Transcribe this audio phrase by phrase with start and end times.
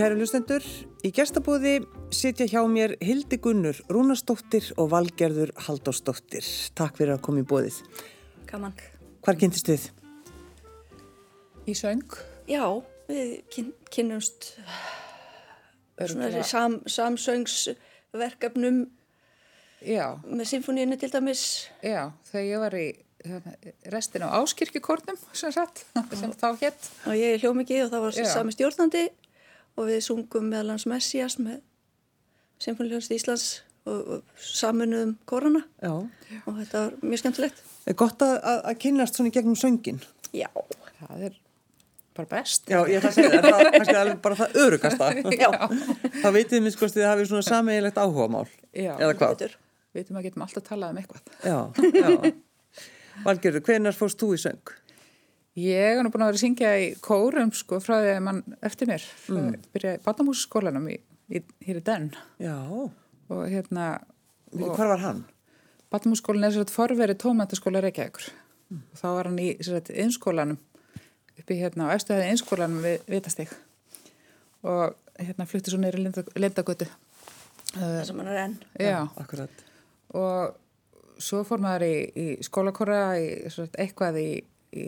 [0.00, 0.64] Kæru lustendur,
[1.04, 1.74] í gestabóði
[2.16, 6.46] sitja hjá mér Hildi Gunnur, Rúnastóttir og Valgerður Haldóstóttir.
[6.72, 7.82] Takk fyrir að koma í bóðið.
[8.48, 8.72] Gaman.
[9.20, 9.84] Hvar kynntist þið?
[11.68, 12.16] Í söng.
[12.48, 12.64] Já,
[13.12, 14.48] við kyn, kynnumst
[16.48, 18.86] sam, samsöngsverkefnum
[19.84, 21.44] Já, með symfóníinu til dæmis.
[21.84, 22.88] já, þegar ég var í
[23.20, 23.52] hérna,
[23.92, 25.84] restin á áskirkjukornum sem sagt,
[26.20, 26.92] sem þá hétt.
[27.04, 29.10] Og ég er hljómiki og það var sami stjórnandi
[29.78, 31.60] og við sungum meðal hans Messias með
[32.60, 33.44] Symfóníljónst Íslands
[33.88, 35.92] og, og saminuðum korana Já.
[35.96, 37.62] og þetta var mjög skemmtilegt.
[37.88, 40.02] Er gott að, að, að kynnast svona í gegnum söngin?
[40.36, 40.50] Já,
[41.00, 41.38] Það er
[42.18, 42.68] bara best.
[42.68, 45.08] Já, ég ætla að segja það, er það kannski alveg bara það örugasta.
[45.40, 45.48] já,
[46.20, 48.44] Það veitið minn sko að þið hafið svona sameiginlegt áhugamál.
[48.76, 49.44] Já, Eða hvað?
[49.46, 49.56] við
[49.96, 51.22] veitum að getum alltaf talað um eitthvað.
[51.40, 51.58] Já,
[51.96, 52.34] já.
[53.24, 54.74] Valgerður, hvenar fórst þú í söng?
[55.60, 58.42] Ég er nú búin að vera að syngja í kórum sko frá því að mann
[58.64, 59.04] eftir mér.
[59.28, 59.56] Mm.
[59.74, 60.98] Byrjaði í
[61.30, 62.10] í, hér í Den
[62.42, 62.56] Já.
[63.30, 64.00] og hérna,
[64.50, 65.24] Hvar var hann?
[65.90, 68.30] barnamúsaskólan er svolítið forveri tómæntaskóla Reykjavíkur.
[68.70, 68.82] Mm.
[68.92, 70.58] Og þá var hann í svolítið innskólanum,
[71.38, 73.54] uppi hérna á eftirhæði innskólanum við Vitastík
[74.62, 76.88] og hérna flutti svo neyri Lindagötu.
[77.74, 78.56] Það sem hann er enn.
[78.78, 79.00] Já.
[79.18, 79.66] Akkurat.
[80.10, 80.56] og
[81.22, 83.28] svo fór maður í, í skólakora í,
[83.78, 84.30] eitthvað í,
[84.74, 84.86] í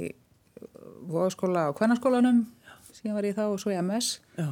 [1.10, 2.44] voðaskóla og kvennarskólanum
[2.92, 4.48] síðan var ég þá og svo í MS Já.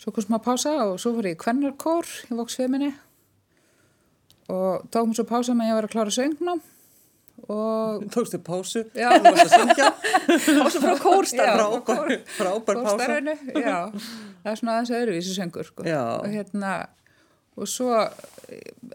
[0.00, 2.90] svo kom smá pása og svo fór ég í kvennarkór í Voksfeiminni
[4.50, 6.62] og tókum svo pása með ég var að klára söngnum
[7.50, 8.84] og Tókstu pásu?
[8.94, 9.08] Já.
[9.16, 9.86] Þú varst að syngja?
[10.70, 11.62] Svo frá kórstarf.
[11.88, 12.18] Já.
[12.36, 13.06] Frábær, pása.
[13.56, 13.78] já,
[14.42, 15.86] það er svona aðeins öðruvísi söngur sko.
[16.20, 16.74] Og hérna
[17.56, 17.96] og svo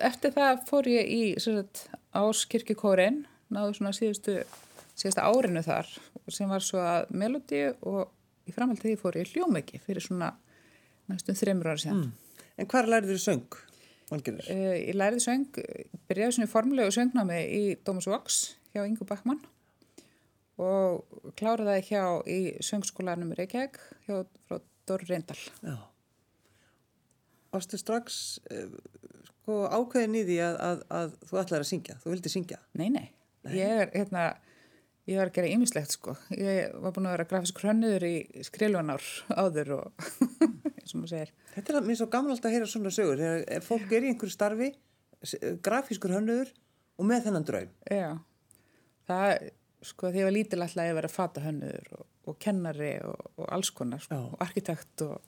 [0.02, 1.24] eftir það fór ég í
[2.16, 4.38] áskirkikórin náðu svona síðustu
[4.96, 5.90] síðasta árinu þar
[6.32, 8.06] sem var svo að melodi og
[8.46, 10.32] í framhaldið því fór ég í hljómegi fyrir svona
[11.12, 12.14] næstum þreymur ára síðan mm.
[12.56, 13.58] En hvar lærið þið söng?
[14.16, 15.58] Uh, ég lærið söng
[16.08, 18.38] byrjaði svona í formulegu söngnámi í Dómas Vox
[18.72, 19.42] hjá Ingu Backmann
[20.62, 21.04] og
[21.36, 25.76] kláraði það hjá í söngskólanum Reykjavík hjá frá Dóri Reyndal Já.
[27.52, 28.78] Varstu strax uh,
[29.26, 32.00] sko, ákveðin í því að, að, að þú ætlaði að syngja?
[32.04, 32.62] Þú vildi syngja?
[32.78, 33.08] Nei, nei,
[33.52, 34.30] ég er hérna
[35.06, 36.16] ég var að gera ýmislegt sko.
[36.34, 38.14] Ég var búin að vera grafiskur hönnuður í
[38.48, 39.06] skrilvanár
[39.38, 40.08] áður og
[40.76, 41.34] eins og maður segir.
[41.56, 43.20] Þetta er mér svo gaman alltaf að heyra svona sögur.
[43.22, 44.72] Þegar ef fólk er í einhverju starfi
[45.26, 46.52] s- grafískur hönnuður
[46.98, 47.70] og með þennan draum.
[47.92, 48.10] Já,
[49.10, 49.50] það
[49.86, 53.28] sko því ég var lítil alltaf að ég vera fata hönnuður og, og kennari og,
[53.38, 54.24] og alls konar sko, Já.
[54.32, 55.20] og arkitekt og,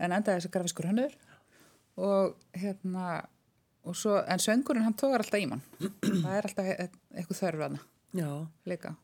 [0.00, 1.18] en endaði þessi grafiskur hönnuður
[2.00, 3.18] og hérna
[3.84, 5.60] og svo, en söngurinn hann tógar alltaf í mann.
[6.24, 6.88] Það er alltaf e-
[7.20, 7.82] eitthvað þörf hana
[8.16, 8.30] Já.
[8.72, 8.94] líka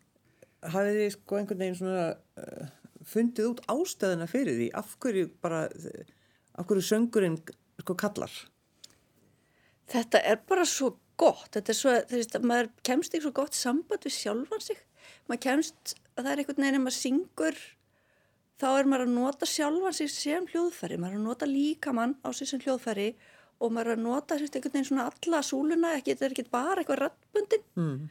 [0.65, 2.06] Hafið þið sko einhvern veginn svona
[2.41, 2.69] uh,
[3.06, 4.69] fundið út ástæðina fyrir því?
[4.81, 5.65] Af hverju bara,
[6.56, 7.37] af hverju söngurinn
[7.83, 8.33] sko kallar?
[9.93, 13.56] Þetta er bara svo gott, þetta er svo, þú veist, maður kemst ekki svo gott
[13.56, 14.81] samband við sjálfan sig,
[15.31, 17.61] maður kemst, það er einhvern veginn ef maður syngur,
[18.61, 22.28] þá er maður að nota sjálfan sig sem hljóðfæri, maður er að nota líkamann á
[22.37, 23.09] sig sem hljóðfæri
[23.62, 26.49] og maður er að nota sérst, einhvern veginn svona alla súluna, ekki, þetta er ekki
[26.53, 28.09] bara eitthvað rattbundin Mm.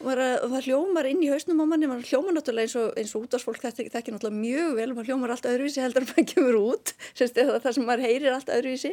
[0.00, 3.26] Og það hljómar inn í hausnum á manni, maður hljómar náttúrulega eins og, eins og
[3.26, 6.92] útvarsfólk þetta þekkir náttúrulega mjög vel, maður hljómar allt öðruvísi heldur en maður kemur út,
[7.18, 8.92] það, það sem maður heyrir allt öðruvísi,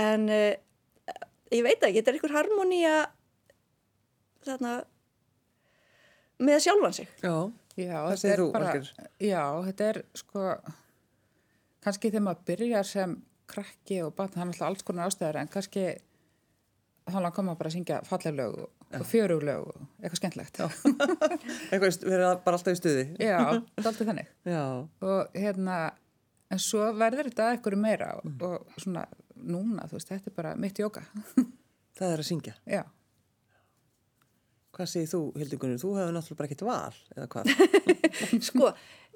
[0.00, 0.52] en uh,
[1.52, 2.94] ég veit ekki, þetta er einhver harmonía
[4.46, 4.76] þarna
[6.42, 7.12] með sjálfan sig.
[7.22, 7.36] Já.
[7.72, 8.72] Já, þetta er þú, bara,
[9.22, 10.48] já, þetta er sko,
[11.84, 13.14] kannski þegar maður byrjar sem
[13.48, 15.84] krakki og batn, það er alltaf alls konar ástæður en kannski
[17.08, 18.58] þá langar maður bara að syngja falleg lög
[18.92, 20.60] og, og fjörug lög og eitthvað skemmtlegt.
[21.72, 23.04] Eitthvað verið bara alltaf í stuði?
[23.30, 24.30] já alltaf þannig.
[24.48, 24.62] Já.
[25.08, 25.76] Og hérna,
[26.52, 29.04] en svo verður þetta eitthvað meira og, og svona
[29.42, 31.04] núna, þú veist, þetta er bara mitt jóka.
[31.98, 32.52] Það er að syngja.
[32.64, 32.82] já,
[34.72, 35.76] Hvað segir þú, Hildigunni?
[35.76, 37.50] Þú hefur náttúrulega bara ekkert val, eða hvað?
[38.46, 38.70] Sko,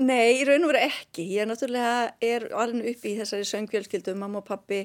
[0.04, 1.24] nei, í raun og veru ekki.
[1.32, 1.94] Ég er náttúrulega
[2.28, 4.82] er alveg upp í þessari söngfjölskyldu, mamma og pappi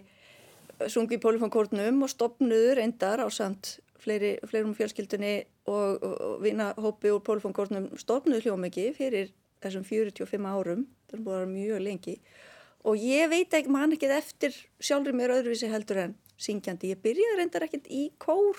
[0.89, 5.35] sungi í Pólifónkórnum og stopnuður endar á samt fleiri, fleirum fjölskyldunni
[5.69, 9.31] og, og, og vinahópi úr Pólifónkórnum stopnuðu hljómiki fyrir
[9.61, 12.17] þessum 45 árum, það er vera mjög lengi
[12.87, 16.95] og ég veit ekki, man ekkert eftir sjálfur mér öðruvísi heldur en syngjandi.
[16.95, 18.57] Ég byrjaði reyndar ekkert í kór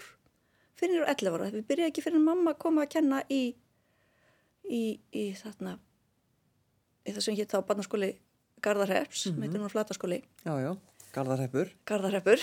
[0.79, 3.43] fyrir 11 ára, við byrjaði ekki fyrir mamma að koma að kenna í
[4.63, 5.77] í, í þarna
[7.03, 8.13] í það sem hétt þá barnaskóli
[8.63, 9.41] Garðarheps, mm -hmm.
[9.43, 10.77] meitur nú flataskóli Já, já.
[11.13, 11.73] Garðarheppur.
[11.89, 12.41] Garðarheppur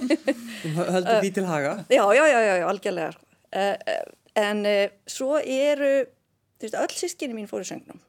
[0.62, 1.74] Þú heldur því til haga.
[1.96, 4.04] já, já, já, já, algjörlega uh, uh,
[4.40, 5.92] en uh, svo eru
[6.60, 8.02] þú veist, öll sískinni mín fór í söngnum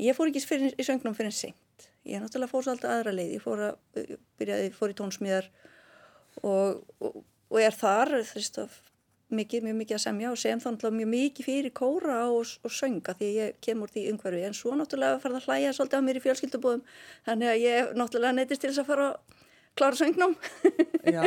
[0.00, 1.90] ég fór ekki fyrir, í söngnum fyrir seint skemmtilegt.
[2.06, 5.48] Ég náttúrulega fór svolítið aðra leið, ég fór, að, byrjaði, fór í tónsmíðar
[6.42, 8.58] og, og, og er þar þvist,
[9.34, 12.74] mikið, mjög mikið að semja og sem þá náttúrulega mjög mikið fyrir kóra og, og
[12.74, 16.20] sönga því ég kemur því umhverfi en svo náttúrulega farið að hlæja svolítið á mér
[16.20, 16.84] í fjölskyldubóðum
[17.26, 19.40] þannig að ég náttúrulega neytist til þess að fara að
[19.76, 20.36] klára söngnum.
[21.16, 21.26] Já,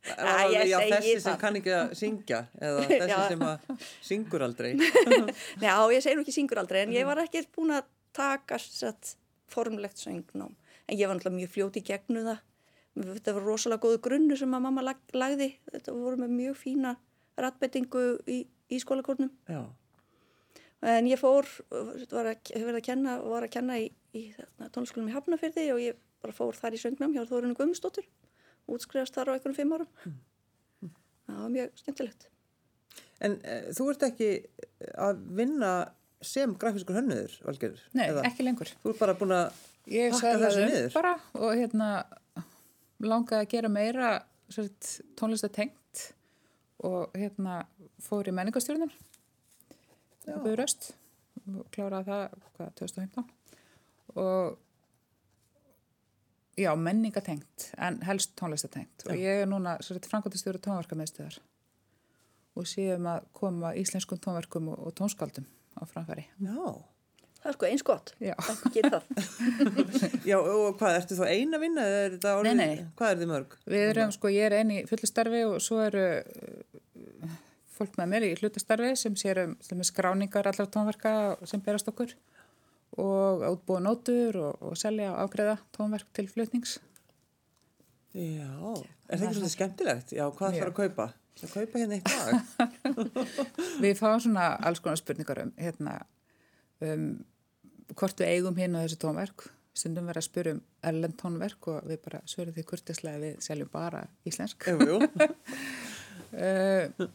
[0.00, 1.24] Æ, ég já þessi það.
[1.26, 3.18] sem kann ekki að syngja eða þessi Já.
[3.28, 4.70] sem að syngur aldrei.
[5.64, 9.16] Já, ég segir ekki syngur aldrei en ég var ekki búin að taka satt,
[9.52, 10.54] formlegt söngnám
[10.88, 12.40] en ég var náttúrulega mjög fljóti gegnu það
[13.00, 16.94] þetta var rosalega góðu grunnu sem að mamma lag, lagði þetta voru með mjög fína
[17.46, 18.40] ratbettingu í,
[18.70, 19.30] í skólakórnum.
[19.50, 19.62] Já,
[20.96, 24.22] en ég fór var að, hef verið að kenna, var að kenna í, í
[24.74, 28.06] tónlskólum í Hafnafyrði og ég bara fór þar í söngnám hjá Þórinu Guðmundsdóttur.
[28.70, 29.88] Útskrifast þar á einhvern fimm árum.
[31.30, 32.26] Það var mjög skemmtilegt.
[33.20, 34.28] En e, þú ert ekki
[35.00, 35.70] að vinna
[36.24, 37.82] sem grafískur hönnuður, Valgerður?
[37.96, 38.24] Nei, Eða?
[38.28, 38.70] ekki lengur.
[38.82, 39.60] Þú ert bara búin að
[39.90, 40.88] Ég pakka sagði þessu það niður?
[40.90, 41.90] upp bara og hérna
[43.10, 44.10] langaði að gera meira
[45.20, 45.76] tónlistatengt
[46.86, 47.60] og hérna
[48.02, 48.92] fór í menningastjórnum
[50.30, 50.92] á Böðuröst
[51.50, 52.24] og kláraði það
[52.56, 53.24] hvað, 2015
[54.20, 54.58] og
[56.60, 61.40] já, menningatengt en helst tónlistatengt og ég er núna framkvæmtastjóri tónverkameðstöðar
[62.58, 65.46] og séum að koma íslenskum tónverkum og, og tónskaldum
[65.78, 66.26] á framfæri.
[66.42, 66.56] Já,
[67.40, 68.34] það er sko eins gott, Já.
[70.30, 72.48] já og hvað, ertu þá eina vinna eða er?
[72.48, 72.88] Nei, nei.
[72.98, 73.56] Hvað er þið mörg?
[73.70, 76.69] Við erum, sko, ég er eini í fullu starfi og svo eru uh,
[77.80, 81.14] fólk með mér í hlutastarfi sem sér um skráningar allar tónverka
[81.48, 82.12] sem berast okkur
[83.00, 86.78] og að útbúa nótur og, og selja og afgreða tónverk til flutnings.
[88.10, 88.50] Já,
[89.06, 90.14] er það ekki svolítið skemmtilegt?
[90.16, 91.06] Já, hvað þarf að kaupa?
[91.40, 93.14] Það kaupa hérna eitt dag.
[93.84, 95.94] Við fáum svona alls konar spurningar um, hérna,
[96.84, 97.06] um
[97.94, 99.46] hvort við eigum hérna þessi tónverk.
[99.74, 100.60] Stundum verið að spyrja um
[100.90, 104.66] erlend tónverk og við bara svörum því kurtislega við seljum bara íslensk.
[104.74, 104.98] Jú, jú.
[106.32, 107.08] Uh,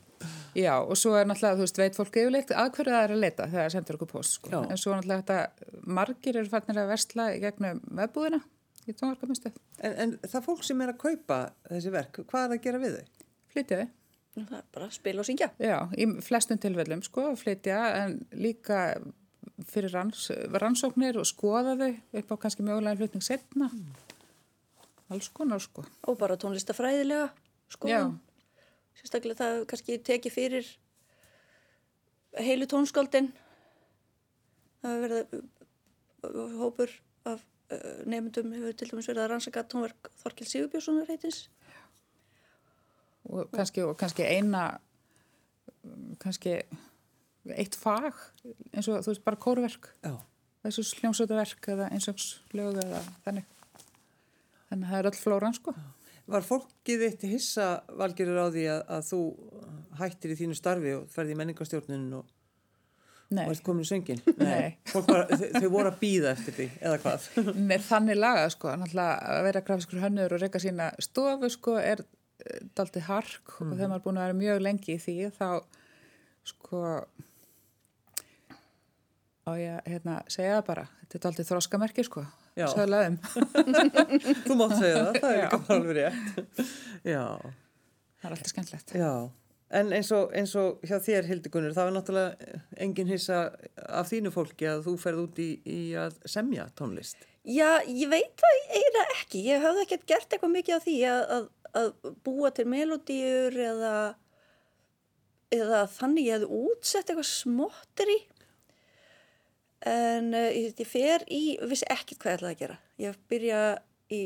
[0.57, 3.24] já, og svo er náttúrulega, þú veist, veit fólk yfirleitt að hverju það er að
[3.24, 4.62] leita þegar það sendur okkur post, sko.
[4.63, 8.42] En svo er náttúrulega þetta, margir eru fannir að versla í gegnum webbúðina
[8.86, 9.52] í tónverkamistu.
[9.81, 12.98] En, en það fólk sem er að kaupa þessi verk, hvað er að gera við
[12.98, 13.28] þau?
[13.56, 13.94] Flytja þau?
[14.36, 18.80] Það er bara að spila og syngja Já, í flestum tilfellum, sko, flytja, en líka
[19.72, 23.69] fyrir ranns, rannsóknir og skoða þau upp á kannski mögulega flutning setna.
[25.13, 25.86] Alls konar, sko.
[26.10, 27.30] og bara tónlistafræðilega
[27.72, 28.02] sko Já.
[29.00, 30.69] Sérstaklega það hefur kannski tekið fyrir
[32.45, 33.31] heilu tónskáldin.
[34.83, 36.95] Það hefur verið hópur
[37.30, 41.45] af uh, nefndum hefur til dæmis verið að rannsaka tónverk Þorkil Sigurbjörnssonar heitins.
[43.25, 44.68] Og kannski, og kannski eina
[46.21, 46.59] kannski
[47.56, 48.18] eitt fag
[48.73, 49.92] eins og þú veist bara kórverk.
[50.06, 50.16] Já.
[50.66, 53.52] þessu hljómsötaverk eða einsökslög eða þannig.
[54.69, 55.75] Þannig að það er öll flóran sko
[56.25, 57.67] Var fólkið eitt hissa
[57.99, 59.19] valgerur á því að, að þú
[59.99, 62.31] hættir í þínu starfi og ferði í menningastjórnin og,
[63.29, 64.21] nei, og ert komin í söngin?
[64.41, 64.75] Nei.
[64.89, 67.27] Var, þau, voru að býða eftir því, eða hvað?
[67.71, 68.73] með þannig lagað sko.
[68.81, 73.53] Náttúrulega að vera grafiskur hönnur og reyka sína stofu sko er eh, daldið hark.
[73.59, 75.49] Og þegar maður er búin að vera mjög lengi í því þá
[76.45, 76.81] sko
[79.45, 80.87] á ég að hérna, segja það bara.
[81.03, 82.25] Þetta er daldið þroskamerki sko
[82.56, 82.68] Já.
[82.71, 83.18] söglaðum
[84.45, 86.62] Þú mátt segja það, það er líka bara alveg rétt.
[87.04, 87.26] Já,
[88.21, 89.12] það er alltaf skemmtlegt já.
[89.76, 93.40] En eins og, eins og hjá þér, Hildigunnur, það var náttúrulega engin hissa
[93.90, 97.26] af þínu fólki að þú ferð út í, í að semja tónlist.
[97.44, 101.24] Já, ég veit það eiginlega ekki ég hafði ekkert gert eitthvað mikið af því að,
[101.35, 101.50] að,
[101.81, 103.95] að búa til melodíur eða
[105.54, 108.18] eða þannig ég hefði útsett eitthvað smottir í
[109.85, 112.77] en uh, ég, ég fer í vissi ekkert hvað ég ætlaði að gera.
[113.01, 113.61] Ég byrja
[114.13, 114.19] í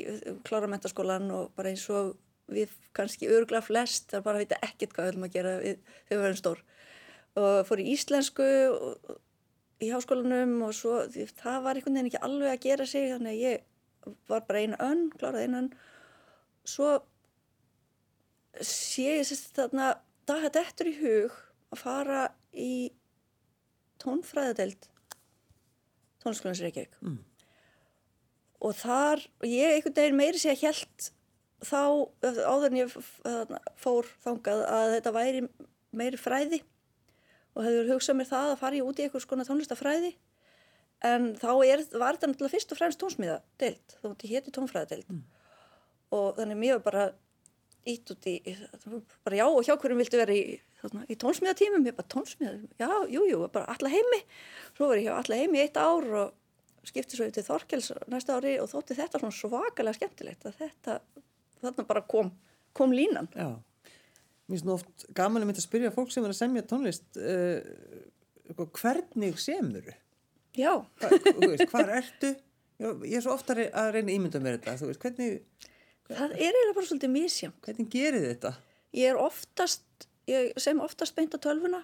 [0.48, 2.16] klára mentaskólan og bara eins og
[2.50, 5.82] við kannski örgla flest það er bara vita ekkert hvað við ætlum að gera við,
[6.08, 6.64] þegar við verðum stór.
[7.40, 9.14] Og fór í íslensku og,
[9.80, 10.98] í háskólanum og svo
[11.40, 14.80] það var einhvern veginn ekki alveg að gera sig þannig að ég var bara eina
[14.84, 15.72] önn kláraði eina önn.
[16.68, 16.92] Svo
[18.66, 19.94] sé ég sérst þarna
[20.28, 21.36] dag þetta eftir í hug
[21.70, 22.74] að fara í
[24.02, 24.90] tónfræðadeld
[26.24, 26.98] tónskólans Reykjavík.
[27.02, 27.20] Mm.
[28.60, 31.12] og þar ég einhvern veginn meiri sé að hjælt
[31.64, 31.82] þá
[32.24, 32.96] áður en ég
[33.80, 35.44] fór þangað að þetta væri
[35.92, 36.62] meiri fræði.
[37.58, 40.12] Og hefur hugsað mér það að fara ég út í eitthvað skona tónlistafræði
[41.08, 45.12] en þá er, var þetta náttúrulega fyrst og fremst tónsmíða deilt, þá mútti héti tónfræðadeild.
[46.16, 47.06] Og þannig mér var bara
[47.90, 48.36] ít út í,
[49.26, 50.58] bara já og hjá hverjum viltu vera í,
[51.12, 54.20] í tónsmíðatímum, ég bara tónsmíða, já, jú, jú, bara alla heimi,
[54.78, 56.36] svo var ég hjá alla heimi í eitt ár og
[56.90, 61.00] skipti svo yfir til Þorkels næsta ári og þótti þetta svona svakalega skemmtilegt að þetta,
[61.64, 62.30] þarna bara kom,
[62.78, 63.28] kom línan.
[63.36, 63.50] Já,
[64.48, 67.60] mér finnst oft gaman að mynda að spyrja fólk sem er að semja tónlist uh,
[68.80, 69.92] hvernig semur
[70.58, 70.72] Já,
[71.04, 72.32] þú veist, hvað ertu?
[72.80, 75.68] Já, ég er svo ofta að re- að reyna ímynda mér þetta þú veist, hvernig,
[76.10, 77.54] það er eiginlega bara svolítið mísjám.
[77.66, 78.54] hvernig gerir þetta
[78.98, 79.84] Ég er oftast,
[80.30, 81.84] ég sem oftast beint á tölvuna,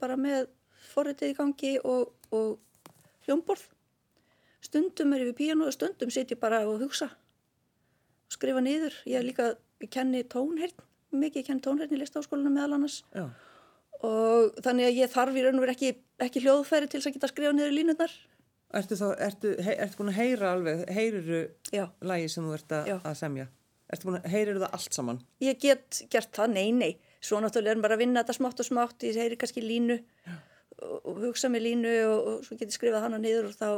[0.00, 0.46] bara með
[0.94, 2.56] forritið í gangi og, og
[3.26, 3.66] hljómborð.
[4.64, 7.10] Stundum er ég við píanu og stundum sit ég bara og hugsa,
[8.32, 8.96] skrifa niður.
[9.04, 9.50] Ég er líka,
[9.84, 10.80] ég kenni tónheyrn,
[11.12, 13.02] mikið ég kenni tónheyrn í listaháskólanum meðal annars.
[13.14, 13.28] Já,
[14.04, 15.92] Og þannig að ég þarf í raun og verið ekki,
[16.26, 18.12] ekki hljóðfæri til þess að geta skrifa niður línutnar.
[18.76, 21.38] ertu þá, ertu, ertu búin að heyra alveg, heyriru
[21.72, 21.86] Já.
[22.04, 23.46] lagi sem þú ert að, að semja
[23.92, 26.92] ertu búin að, heyriru það allt saman Ég get gert það, nei, nei.
[27.22, 30.98] Svo náttúrulega er bara að vinna þetta smátt og smátt, ég heyri kannski línu og,
[31.00, 33.68] og hugsa með línu og, og svo get ég skrifað hana niður og þá,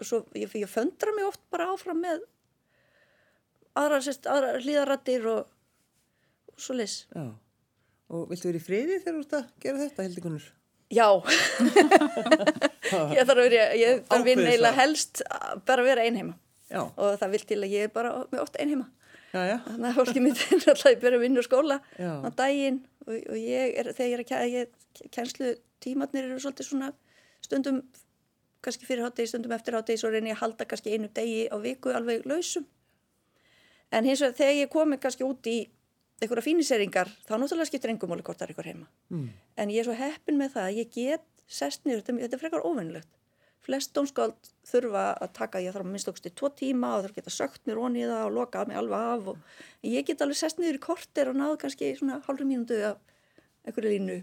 [0.00, 2.24] og svo ég, ég föndra mig oft bara áfram með
[3.78, 4.00] aðra,
[4.32, 5.46] aðra hlýðarattir og,
[6.52, 7.02] og svo leys.
[7.12, 7.28] Já,
[8.12, 10.48] og viltu verið í friði þegar þú ert að gera þetta, Hildikunnur?
[10.92, 11.06] Já,
[13.16, 14.74] ég þarf að vera, ég þarf að vinna svar.
[14.82, 16.34] helst að bara vera einheima
[16.68, 18.90] Já, og það vil til að ég er bara með oft einheima.
[19.32, 22.28] Já, já, Þannig að fólki mitt er alltaf að byrja að vinna úr skóla á
[22.38, 26.92] daginn og, og ég er, þegar ég er að kænslu tímatnir eru svolítið svona
[27.42, 27.82] stundum,
[28.62, 31.56] kannski fyrir hátegi, stundum eftir hátegi, svo reynir ég að halda kannski einu degi á
[31.62, 32.66] viku alveg lausum.
[33.92, 35.56] En hins vegar þegar ég komi kannski út í
[36.22, 38.86] einhverja fíniseringar, þá náttúrulega skiptir engum máli hvort það er ykkur heima.
[39.10, 39.26] mm.
[39.58, 42.42] En ég er svo heppin með það að ég get sest niður, þetta, þetta er
[42.44, 43.10] frekar óvennilegt.
[43.62, 47.12] Flest dómskáld þurfa að taka, ég þarf að minnst okkur til tvo tíma og þarf
[47.12, 50.24] að geta sögt mér onni í það og loka mig alveg af og ég get
[50.24, 52.98] alveg sest niður í korter og náðu kannski svona hálfur mínútu af
[53.62, 54.18] einhverju línu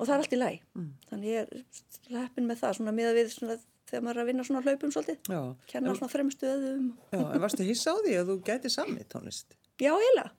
[0.00, 0.66] og það er allt í læg.
[1.10, 3.56] Þannig ég er heppin með það, svona miða við svona,
[3.90, 5.40] þegar maður er að vinna svona hlaupum svolítið, já.
[5.70, 6.86] kenna á svona þrem stöðum.
[7.12, 9.58] Já, en varstu hissa á því að þú gæti samið tónlist?
[9.80, 10.30] Já, eiginlega.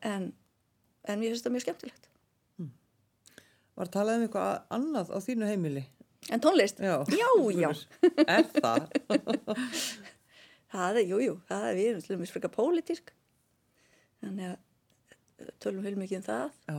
[0.00, 0.30] En,
[1.04, 2.10] en mér finnst það mjög skemmtilegt.
[3.76, 5.84] Var að tala um eitthvað annað á þínu heimili?
[6.30, 6.78] En tónlist?
[6.78, 6.96] Já.
[7.10, 7.70] Já, já.
[8.26, 8.88] Er það?
[10.70, 13.08] Það er, jú, jú, það er við erum til dæmis frekar pólitísk.
[14.22, 14.52] Þannig að
[15.42, 16.52] eh, tölum við mikið um það.
[16.70, 16.76] Já.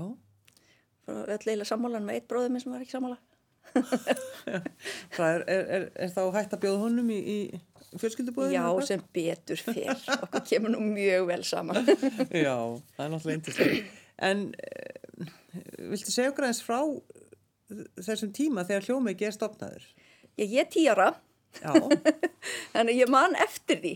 [1.12, 3.17] Öll eiginlega sammálan með eitt bróður minn sem var ekki sammála.
[3.72, 8.55] Það er, er, er, er þá hægt að bjóða honum í, í fjölskyldubúðinu?
[8.55, 9.91] Já, sem betur fer.
[10.17, 11.81] Okkur kemur nú mjög vel saman.
[12.46, 12.55] Já,
[12.96, 13.98] það er náttúrulega eindislegt.
[14.22, 15.31] En uh,
[15.91, 16.79] viltu segja okkur aðeins frá
[17.99, 19.85] þessum tíma þegar hljómið er stopnaður?
[20.39, 21.11] Ég er tí ára,
[21.59, 21.73] Já,
[22.73, 23.93] þannig ég man eftir því.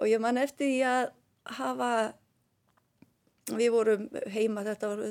[0.00, 1.04] Og ég man eftir því að
[1.58, 1.90] hafa,
[3.52, 5.04] við vorum heima, þetta var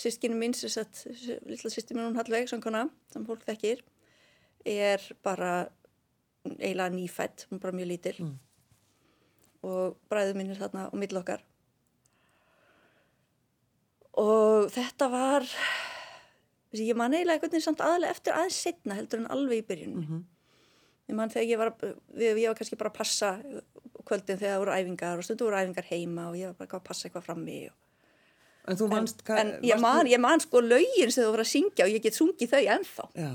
[0.00, 1.04] sískinu mín, sem sagt,
[1.46, 3.82] lilla sýstir mín hún Hallveig, samkona, sem fólk þekkir,
[4.68, 5.68] er bara
[6.56, 8.16] eiginlega nýfætt, hún er bara mjög lítil.
[8.24, 8.36] Mm.
[9.70, 11.42] Og bræður mín er þarna á mill okkar.
[14.20, 15.46] Og þetta var,
[16.70, 20.04] þessi, ég man eiginlega veginn samt aðalega eftir aðeins setna heldur en alveg í byrjunni.
[20.06, 20.24] Mhm.
[21.10, 21.70] Ég man þegar ég var,
[22.14, 23.30] við, ég var kannski bara að passa
[24.06, 26.84] kvöldin þegar það voru æfingar og stundu voru æfingar heima og ég var bara að
[26.86, 27.56] passa eitthvað frammi.
[27.66, 29.24] Og, en þú manst...
[29.26, 32.02] hvað- en ég man, ég man sko lögin sem þú voru að syngja og ég
[32.04, 33.08] get sungið þau ennþá.
[33.18, 33.32] Já,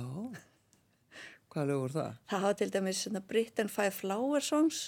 [1.52, 2.14] hvað lögur það?
[2.32, 4.82] Það hafa til dæmis Britain Five Flower Songs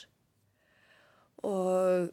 [1.48, 2.08] og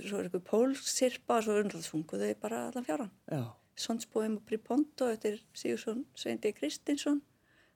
[0.00, 3.10] svo er eitthvað pólsirpa og svo er náttúrulega sunguð þau bara allan fjáran.
[3.30, 3.42] Já,
[3.78, 7.22] Sonsbóim og Priponto eftir Sigursson Sveindi Kristinsson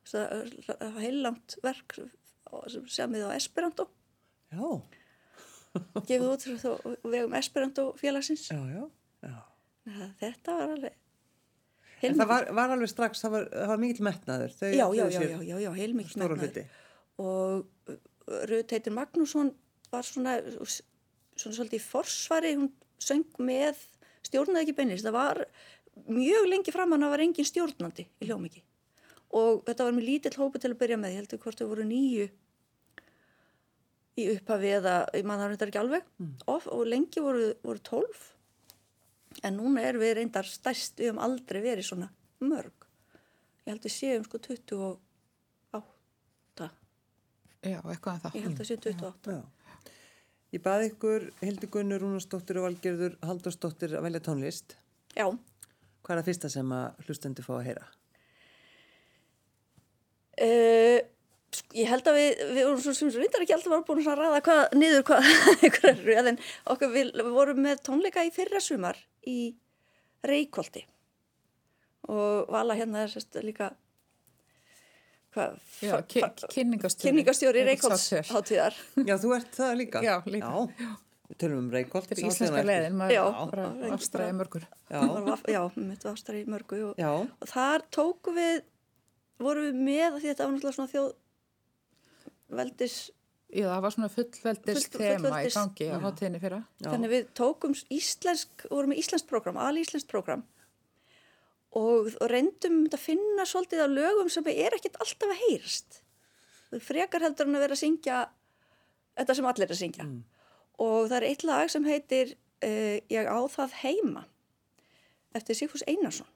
[0.09, 0.47] það
[0.81, 1.99] var heilangt verk
[2.73, 3.89] sem semið á Esperanto
[4.55, 4.69] já,
[6.09, 8.87] gefið út frá vegum Esperanto félagsins já, já.
[9.27, 9.39] já.
[10.23, 10.97] Þetta var alveg
[11.99, 14.53] En heilmikið það var, var alveg strax, það var, það var mikill metnaður.
[14.55, 15.07] Þau já, já,
[15.43, 16.61] já, já, heilmikið metnaður.
[17.19, 17.97] og uh,
[18.47, 19.51] Rut heitir Magnússon
[19.91, 20.37] var svona,
[20.69, 22.71] svona svolítið forsvari, hún
[23.03, 23.81] söng með
[24.29, 25.43] stjórnaði ekki beinist, það var
[26.07, 28.63] mjög lengi fram að það var engin stjórnandi í hljómiki
[29.39, 31.85] og þetta var með lítill hópu til að byrja með, ég heldur hvort þau voru
[31.89, 32.29] nýju
[34.19, 36.07] í upphafi eða, ég man það reyndar ekki alveg.
[36.51, 38.23] Og, og lengi voru, voru tólf.
[39.47, 42.09] En núna erum við reyndar stærst, við höfum aldrei verið svona
[42.43, 42.89] mörg.
[43.63, 44.99] Ég held við séum sko 28
[47.69, 48.35] Já, eitthvað en það.
[48.39, 49.41] ég held að séum 28 Já.
[50.49, 54.79] Ég baði ykkur, Hildur Gunnur, Rúnarsdóttir og Valgerður Haldursdóttir að velja tónlist.
[55.13, 55.27] Já,
[56.09, 57.87] Hvað er það fyrsta sem að hlustendur fá að heyra?
[60.39, 60.99] uh,
[61.77, 64.43] ég held að við, við vorum svo sem reyndar ekki alltaf var búin að ræða
[64.47, 66.39] hvað, niður hvað röð en
[66.75, 69.39] okkur við, við vorum með tónleika í fyrra sumar í
[70.29, 70.85] Reykholti
[72.09, 73.73] og Vala hérna er sérst líka
[75.35, 77.67] hvað, Já, kynningastjóri.
[77.69, 78.79] Reykjólds hátíðar.
[79.05, 80.03] Já, þú ert það líka.
[80.03, 80.49] Já, líka.
[80.49, 80.97] Já, við
[81.37, 82.07] tölum um Reykholt.
[82.09, 83.25] Þetta er íslenska leiðin, maður Já.
[83.51, 83.93] bara Já.
[83.99, 84.65] afstræði mörgur.
[84.91, 86.99] Já, var- Já, mitt var í mörgu og,
[87.43, 88.63] og þar tóku við,
[89.39, 91.15] vorum við með af því þetta var náttúrulega svona þjóð
[92.59, 92.99] veldis,
[93.49, 96.59] Já, það var svona fullveldis Full- þema í fullveldis- gangi á hátíðinni fyrra.
[96.83, 96.89] já.
[96.93, 100.43] þannig við tókum íslensk, vorum með íslenskt program, alíslenskt program
[101.73, 105.41] og, og reyndum að finna svolítið af lögum sem er ekkert alltaf að
[106.77, 108.19] er frekar heldur en að vera að syngja
[109.17, 110.09] þetta sem allir er að syngja.
[110.79, 114.27] Og það er eitt lag sem heitir uh, Ég á það heima
[115.37, 116.29] eftir Sigfús Einarsson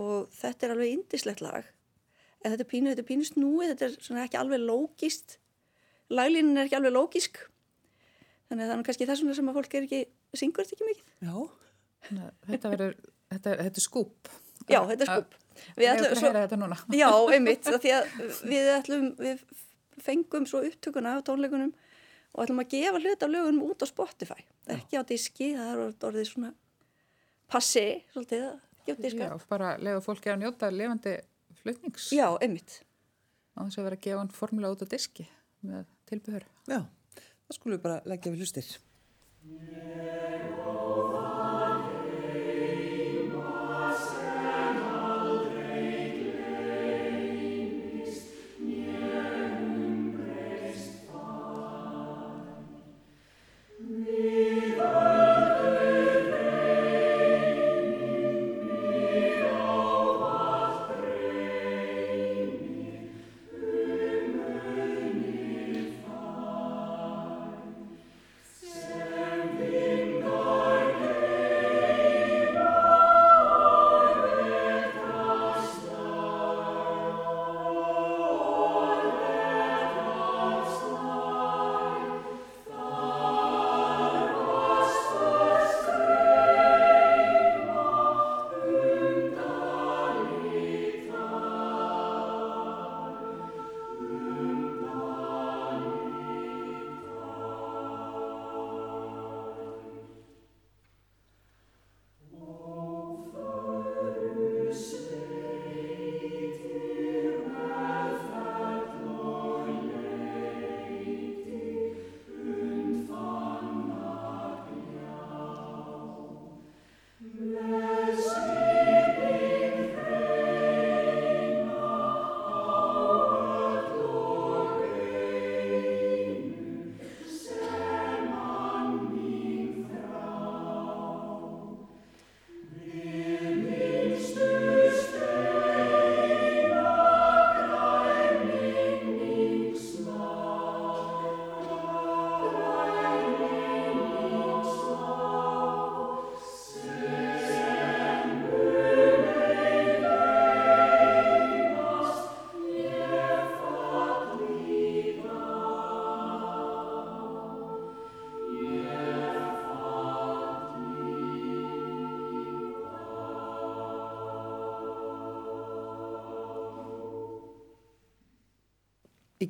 [0.00, 1.64] og þetta er alveg indislegt lag
[2.40, 5.34] en þetta er pínu, þetta er pínu snúið, þetta er svona ekki alveg lógist,
[6.08, 7.40] laglínin er ekki alveg lógisk
[8.48, 10.00] þannig að það er kannski þess vegna sem að fólk er ekki,
[10.40, 11.10] syngur þetta ekki mikið.
[11.26, 11.34] Já,
[12.48, 12.96] Þetta verður,
[13.30, 14.30] þetta, þetta er skúp.
[14.70, 15.36] Já, þetta er skúp.
[15.76, 18.12] Við ætlum, svo, já, einmitt, af því að
[18.48, 19.42] við ætlum, við
[20.00, 21.74] fengum svo upptökuna af tónleikunum
[22.34, 24.44] og ætlum að gefa hlut af lögunum út á Spotify.
[24.70, 26.52] Ekki á diski, það er orðið svona
[27.50, 29.30] passi, svolítið, að gefa diska.
[29.30, 31.16] Já, bara lega fólki að njóta levandi
[31.62, 32.10] flutnings.
[32.14, 32.80] Já, einmitt.
[33.58, 35.26] Á þess að vera að gefa hann formulega út á diski
[35.66, 36.46] með tilbyður.
[36.70, 36.80] já,
[37.18, 38.70] það skulum við bara leggja við hlustir.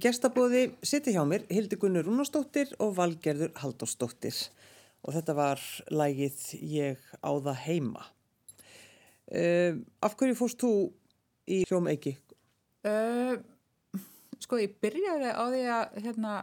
[0.00, 4.36] Gestabóði siti hjá mér Hildi Gunnur Rúnarsdóttir og Valgerður Halldórsdóttir
[5.04, 8.04] og þetta var lægið Ég á það heima.
[9.30, 10.72] Uh, af hverju fórst þú
[11.50, 12.16] í hljómeiki?
[12.86, 13.38] Uh,
[14.42, 16.36] sko, ég byrjaði á því að hérna,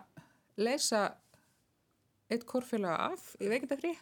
[0.62, 1.02] lesa
[2.32, 3.93] eitt korfélag af í veikindafrí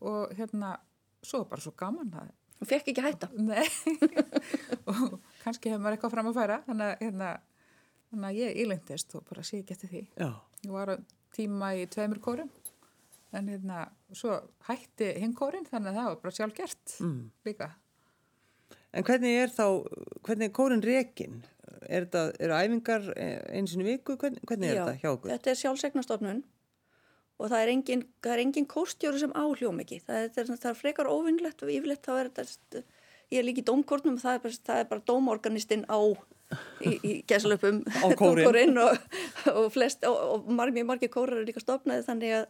[0.00, 0.76] og hérna,
[1.22, 3.30] svo bara svo gaman að Hún fekk ekki hætta.
[3.40, 3.64] Nei,
[4.90, 7.28] og kannski hefur maður eitthvað fram að færa, þannig að, hérna,
[8.10, 10.02] þannig að ég ílengtist og bara sé ekki eftir því.
[10.18, 10.30] Já.
[10.64, 10.96] Ég var
[11.36, 12.50] tíma í tveimur kórum,
[13.36, 13.84] en hérna,
[14.16, 17.20] svo hætti hinn kórin, þannig að það var bara sjálf gert mm.
[17.46, 17.70] líka.
[18.90, 19.66] En hvernig er þá,
[20.26, 21.42] hvernig er kórin rekin?
[21.86, 24.16] Er þetta, eru æfingar eins og viku?
[24.18, 25.30] Hvernig, hvernig er Já, þetta hjá okkur?
[25.30, 26.40] Þetta er sjálfsegnastofnun
[27.40, 30.00] og það er engin, það er engin kórstjóri sem á hljómiki.
[30.04, 32.82] Það er, það er, það er frekar óvinnlegt og yfirleitt þá er þetta,
[33.30, 36.00] ég er líka í dómkortnum og það er bara, það er bara dómorganistinn á
[36.84, 38.78] í, í gæslöpum Á kórinn.
[38.80, 38.98] og,
[39.52, 42.46] og, flest, og, og margir, margir kórar eru líka stopnaði þannig að,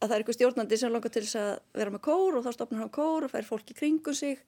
[0.00, 2.52] að það er eitthvað stjórnandi sem langar til þess að vera með kór og þá
[2.58, 4.40] stopnar hann kór og fær fólk í kringum sig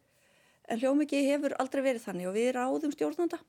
[0.69, 3.43] en hljómiki hefur aldrei verið þannig og við ráðum stjórnanda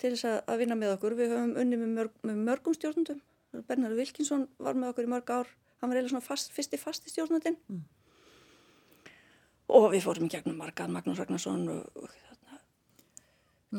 [0.00, 1.16] til þess að, að vinna með okkur.
[1.18, 3.20] Við höfum unni með, mörg, með mörgum stjórnandum.
[3.68, 5.52] Bernhard Wilkinsson var með okkur í mörg ár.
[5.80, 7.58] Hann var eiginlega svona fast, fyrsti fasti stjórnandinn.
[7.70, 7.84] Mm.
[9.74, 12.08] Og við fórum í gegnum margað Magnús Ragnarsson og.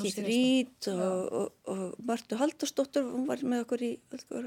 [0.01, 3.93] Keith Reed og, Martu Haldursdóttur, hún var með okkur í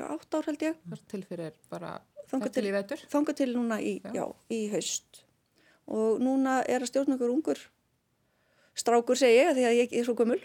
[0.09, 0.79] átt ár held ég.
[0.85, 1.97] Það er til fyrir bara
[2.29, 3.03] Þangað til í vetur.
[3.09, 4.25] Þanga til núna í, já.
[4.53, 5.23] í haust.
[5.89, 7.63] Og núna er að stjórna okkur ungur
[8.79, 10.39] strákur segi ég, því að ég er svo gömul.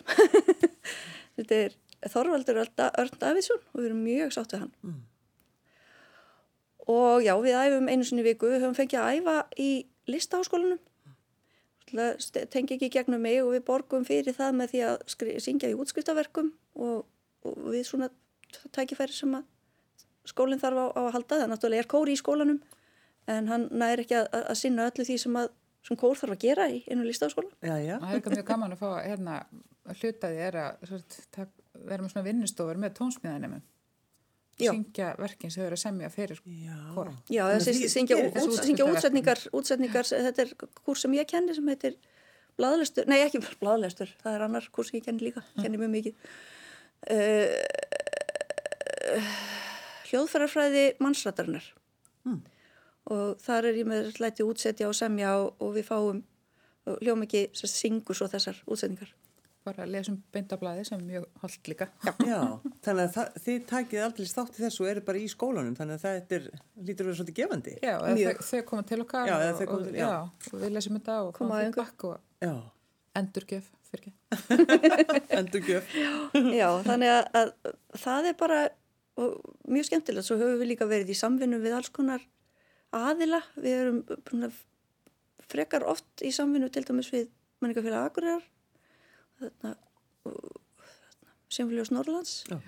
[1.37, 1.75] Þetta er
[2.11, 4.73] Þorvaldur Örn Davidsson og við erum mjög sátt við hann.
[4.83, 5.01] Mm.
[6.93, 9.69] Og já, við æfum einu sinni viku, við höfum fengið að æfa í
[10.11, 10.81] listaháskólanum
[12.53, 16.51] tengi ekki gegnum mig og við borgum fyrir það með því að syngja í útskriftaverkum
[16.75, 17.03] og,
[17.45, 18.09] og við svona
[18.75, 19.49] tækifæri sem að
[20.29, 21.49] skólinn þarf á, á að halda það.
[21.51, 22.61] Náttúrulega er kóri í skólanum
[23.31, 25.51] en hann næri ekki að, að sinna öllu því sem, að,
[25.87, 27.05] sem kór þarf að gera í einu
[27.83, 27.95] já.
[27.97, 29.37] Það er ekki mjög gaman að fá hérna
[29.99, 30.89] hlutaði er að
[31.83, 33.57] vera með svona vinnustofur með tónsmíðanum
[34.59, 36.41] syngja verkinn sem þau eru að semja fyrir
[36.93, 37.13] kóra.
[37.31, 41.97] Já, þessi syngja, út, syngja útsetningar, útsetningar, þetta er kurs sem ég kenni sem heitir
[42.59, 46.29] bladlestur, nei ekki bladlestur, það er annar kurs sem ég kenni líka, kenni mjög mikið.
[47.13, 47.49] Uh,
[50.13, 51.65] hljóðfærarfræði mannsrættarinnar
[52.27, 52.39] mm.
[53.13, 56.21] og þar er ég með hlætti útsetja og semja og, og við fáum
[56.85, 59.11] hljóðum ekki syngur svo þessar útsetningar
[59.63, 61.87] bara lesum bindablaði sem er mjög holdt líka.
[62.03, 62.39] Já, Já
[62.85, 65.99] þannig að það, þið takið aldrei státt í þessu og eru bara í skólanum, þannig
[65.99, 66.47] að það er,
[66.89, 67.75] lítur að vera svolítið gefandi.
[67.79, 70.11] Já, þau, þau koma til okkar já, og, og, til, já.
[70.51, 72.53] og við lesum þetta og koma að bakk og
[73.19, 74.13] endurgjöf, fyrir ekki.
[75.39, 75.97] endurgjöf.
[76.57, 77.73] Já, þannig að, að
[78.03, 78.61] það er bara
[79.69, 82.23] mjög skemmtilegt, svo höfum við líka verið í samvinnu við alls konar
[82.93, 83.99] aðila, við erum
[85.49, 87.29] frekar oft í samvinnu til dæmis við
[87.61, 88.45] manningafélag Akureyrar
[91.53, 92.59] Sinfoníus Norrlands Já.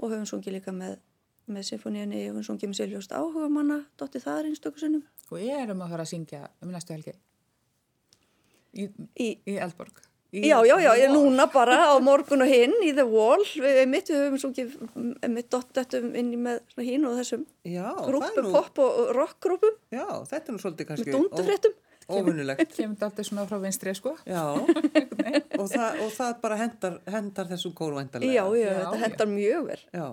[0.00, 1.00] og höfum sungið líka með,
[1.50, 5.02] með Sinfoníunni, höfum sungið með Siljóst áhuga manna, dotti þar einstökussunum.
[5.30, 7.16] Og ég erum að fara að syngja um næstu helgi
[8.72, 8.86] í,
[9.18, 10.00] í, í Eldborg.
[10.30, 13.42] Í já, já, já, ég er núna bara á morgun og hinn í The Wall,
[13.42, 14.76] við mitt við höfum sungið
[15.26, 19.74] mitt dottetum inn í með hinn og þessum grúpum, pop og rockgrúpum.
[19.90, 21.08] Já, þetta er nú svolítið kannski.
[21.10, 21.74] Með dundufréttum.
[22.08, 22.74] Óvinnulegt.
[22.74, 24.14] Kemur þetta alltaf svona frá vinstri, sko.
[24.28, 24.42] Já,
[25.60, 28.32] og það, og það bara hendar, hendar þessum kórvæntalega.
[28.32, 29.02] Já, já, þetta já.
[29.04, 29.80] hendar mjög vel.
[29.94, 30.06] Já.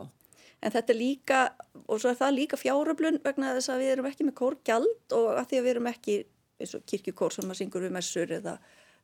[0.58, 1.44] En þetta er líka,
[1.86, 5.28] og svo er það líka fjáröflun vegna þess að við erum ekki með kórgjald og
[5.36, 6.18] að því að við erum ekki
[6.58, 8.56] eins og kirkjukór sem að syngur við messur eða,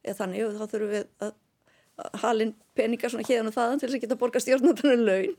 [0.02, 1.36] eða þannig og þá þurfum við að,
[2.24, 5.36] halin peningar svona hérna og þaðan til þess að geta borga stjórnartanum laun.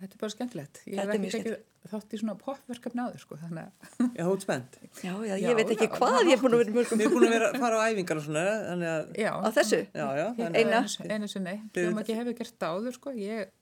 [0.00, 0.78] Þetta er bara skemmtilegt.
[0.88, 1.54] Ég hef ekki tekið
[1.90, 3.36] þátt í svona popverkefni áður sko.
[3.40, 4.78] Já, þú ert spennt.
[5.04, 7.00] Já, já, ég já, veit ekki já, hvað ég er búin að vera mörgum.
[7.00, 8.44] Við erum búin að vera að fara á æfingar og svona.
[8.72, 9.30] Að, já.
[9.36, 9.80] Á þessu?
[10.00, 10.26] Já, já.
[10.56, 10.80] Eina?
[11.04, 11.54] Einu sinni.
[11.76, 13.14] Þú maður ekki hefur gert það áður sko.
[13.20, 13.52] Ég,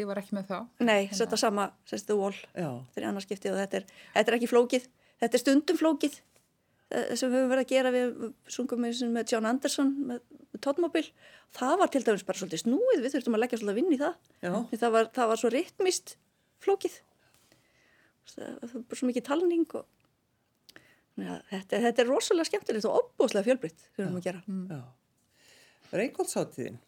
[0.00, 0.58] ég var ekki með þá.
[0.90, 2.36] Nei, þetta sama, sérstu wall.
[2.52, 2.68] Já.
[2.92, 4.88] Þetta er annarskiptið og þetta er, þetta er ekki flókið.
[5.24, 8.14] Þetta er stundum flókið eh, sem við höfum verið að gera við
[8.58, 10.24] sungum með John Anderson með
[10.64, 11.04] tónmobil,
[11.56, 14.02] það var til dæmis bara svolítið snúið, við þurftum að leggja svolítið að vinna í
[14.02, 14.76] það.
[14.82, 16.14] Það var, það var svo ritmist
[16.62, 16.98] flókið.
[18.32, 19.86] Það var bara svo mikið talning og
[21.20, 24.44] ja, þetta, þetta er rosalega skemmtilegt og opbúslega fjölbrytt sem við höfum að gera.
[24.48, 24.84] Mm.
[25.92, 26.78] Reykjóldsáttíðin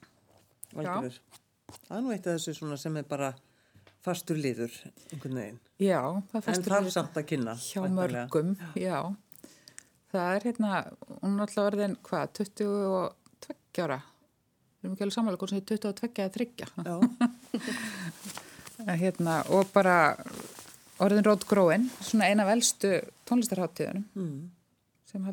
[0.74, 3.34] það er nú eitt af þessu sem er bara
[4.04, 4.72] fastur liður
[5.12, 5.60] einhvern veginn.
[5.80, 8.98] Já, en þarf samt að kynna hjá mörgum, já.
[10.12, 10.80] það er hérna,
[11.22, 14.00] hún er alltaf orðin hvað, 20 og tveggjára
[14.85, 16.54] við erum ekki alveg samanlega hvort sem þið 22 eða 30
[19.02, 19.96] hérna, og bara
[21.04, 22.90] orðin Róð Gróin svona eina af eldstu
[23.28, 24.42] tónlistarháttíðunum mm.
[25.09, 25.24] sem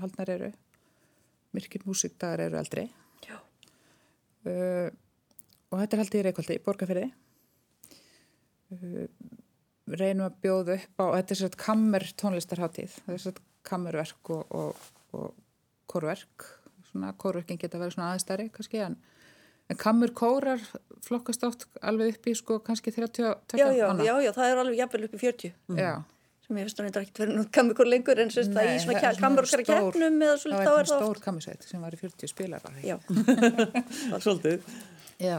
[0.00, 0.50] haldnar eru.
[1.54, 2.88] Myrkir músikdagar eru aldrei.
[4.40, 4.88] Uh,
[5.68, 7.02] og þetta er haldið í Reykjóldi í Borgafyrði
[8.72, 9.02] uh,
[10.00, 14.56] reynum að bjóða upp á þetta er svona kammer tónlistarháttíð það er svona kammerverk og,
[14.56, 15.34] og, og
[15.92, 16.46] korverk
[16.90, 18.96] svona kórverkin geta verið svona aðeins stærri kannski en,
[19.70, 20.62] en kamur kórar
[21.06, 23.26] flokkast oft alveg upp í sko kannski 30
[23.56, 25.80] já, já, já, já, það er alveg jafnvel upp í 40 mm.
[25.80, 25.92] Já.
[26.50, 28.72] Sem ég veist að það er ekki verið nú kamur kór lengur en sérst það
[28.72, 31.84] í svona kamur okkar keppnum eða svolítið þá er það Það var stór kamursveit sem
[31.86, 32.96] var í 40 spilar Já.
[34.24, 34.72] Svolítið.
[35.20, 35.38] Já,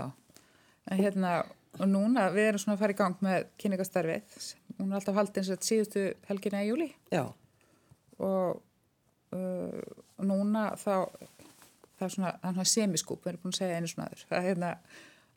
[0.87, 1.33] en hérna
[1.79, 4.47] og núna við erum svona að fara í gang með kynningastarfið
[4.79, 7.23] hún er alltaf haldið eins og síðustu helgina í júli Já.
[8.21, 8.59] Og
[9.35, 9.81] uh,
[10.21, 10.95] núna þá
[12.01, 14.25] það er svona, svona semiskúp, við erum búin að segja einu svona aður.
[14.29, 14.71] Það er hérna,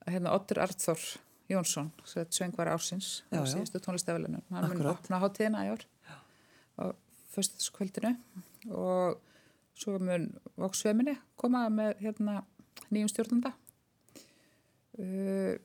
[0.08, 1.04] hérna Otter Arþór
[1.52, 1.90] Jónsson,
[2.32, 4.44] svengvar ársins á síðustu tónlistafélunum.
[4.54, 5.84] Hann mun opna hátíðina í ár
[6.80, 6.84] á
[7.34, 8.14] fyrstaskvöldinu
[8.72, 9.20] og
[9.76, 12.40] svo mun Voksveminni koma með hérna
[12.94, 13.52] nýjum stjórnanda.
[14.94, 15.58] Uh,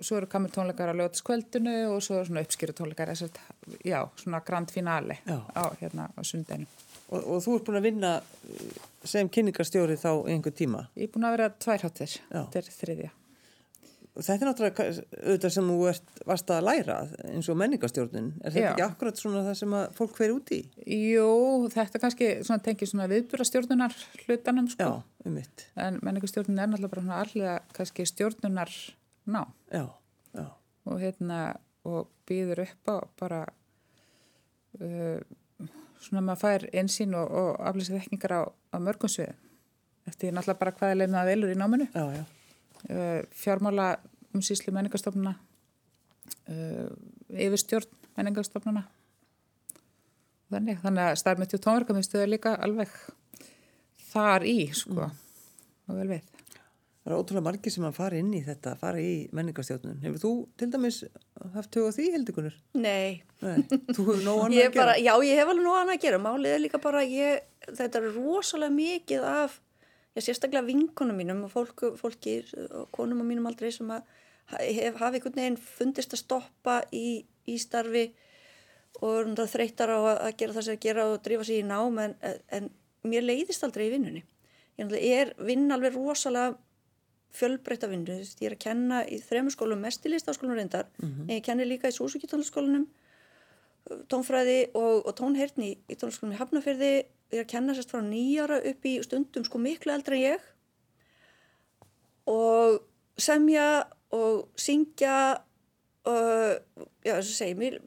[0.00, 3.12] svo eru kamur tónleikar á lögatiskvöldinu og svo eru svona uppskýru tónleikar,
[3.84, 6.68] já, svona grand finale á, hérna, á sundinu.
[7.10, 8.12] Og, og þú ert búin að vinna
[9.08, 10.84] sem kynningarstjóri þá einhver tíma?
[10.98, 12.42] Ég er búin að vera tvær hátir, Já.
[12.42, 13.10] þetta er þriðja.
[14.20, 14.84] Þetta er náttúrulega
[15.22, 16.96] auðvitað sem þú ert, varst að læra
[17.30, 18.32] eins og menningarstjórnin.
[18.42, 18.70] Er þetta Já.
[18.72, 20.58] ekki akkurat svona það sem fólk fer út í?
[20.84, 21.28] Jú,
[21.72, 23.94] þetta kannski svona, tengir svona viðburastjórnunar
[24.26, 24.88] hlutanum sko.
[24.90, 25.64] Já, um mitt.
[25.78, 28.74] En menningarstjórnin er náttúrulega bara svona allega kannski stjórnunar
[29.30, 29.86] ná Já,
[30.34, 30.46] já,
[30.84, 31.40] og hérna
[31.86, 33.40] og býður upp á bara
[34.80, 35.20] uh,
[36.00, 39.38] svona maður fær einsýn og, og aflýsið þekkingar á, á mörgum sviðum.
[40.08, 41.88] Eftir náttúrulega bara hvað leið með að velur í náminu.
[41.94, 42.24] já, já.
[42.88, 43.90] uh, fjármála
[44.34, 45.34] umsýslu menningarstofnuna
[46.48, 46.88] uh,
[47.34, 48.84] yfirstjórn menningarstofnuna
[50.50, 52.94] þannig, þannig að tónverkamiðstöðu er líka alveg
[54.10, 56.29] þar í sko og vel við
[57.10, 59.96] Það er ótrúlega margir sem að fara inn í þetta, fara í menningarstjórnun.
[60.04, 60.28] Hefur þú
[60.60, 60.98] til dæmis
[61.56, 62.58] haft hug á því, Hildikunur?
[62.78, 63.56] Nei, Nei,
[63.96, 64.74] þú hefur nóg annað að gera.
[64.76, 66.20] bara, já ég hef alveg nú annað að gera.
[66.22, 69.58] Málið er líka bara, ég, þetta er rosalega mikið af,
[70.14, 72.36] ég sérstaklega vinkonum mínum og fólk, fólki
[72.70, 74.06] og konum á mínum aldrei sem að
[74.60, 78.06] hef, hafi einhvern veginn fundist að stoppa í, í starfi
[79.02, 81.66] og náttúrulega þreytar á að, að gera það sem að gera og drífa sig í
[81.66, 82.14] nám en,
[82.54, 82.70] en
[83.02, 84.22] mér leiðist aldrei í vinnunni.
[84.78, 86.54] Ég er vinn alveg rosalega
[87.36, 90.88] fjölbreytta vinnu, ég er að kenna í þremur skólum, mest í listaskólum reyndar
[91.28, 92.88] en ég kenni líka í Súsukitónlaskólanum
[94.10, 96.92] tónfræði og, og tónheyrni í, tónlaskólanum í Hafnafyrði
[97.30, 100.48] ég er að kenna sérst frá nýjara upp í stundum sko miklu eldra en ég.
[102.30, 102.80] Og
[103.20, 105.38] semja og syngja
[106.08, 107.78] og já, þess að segja mér,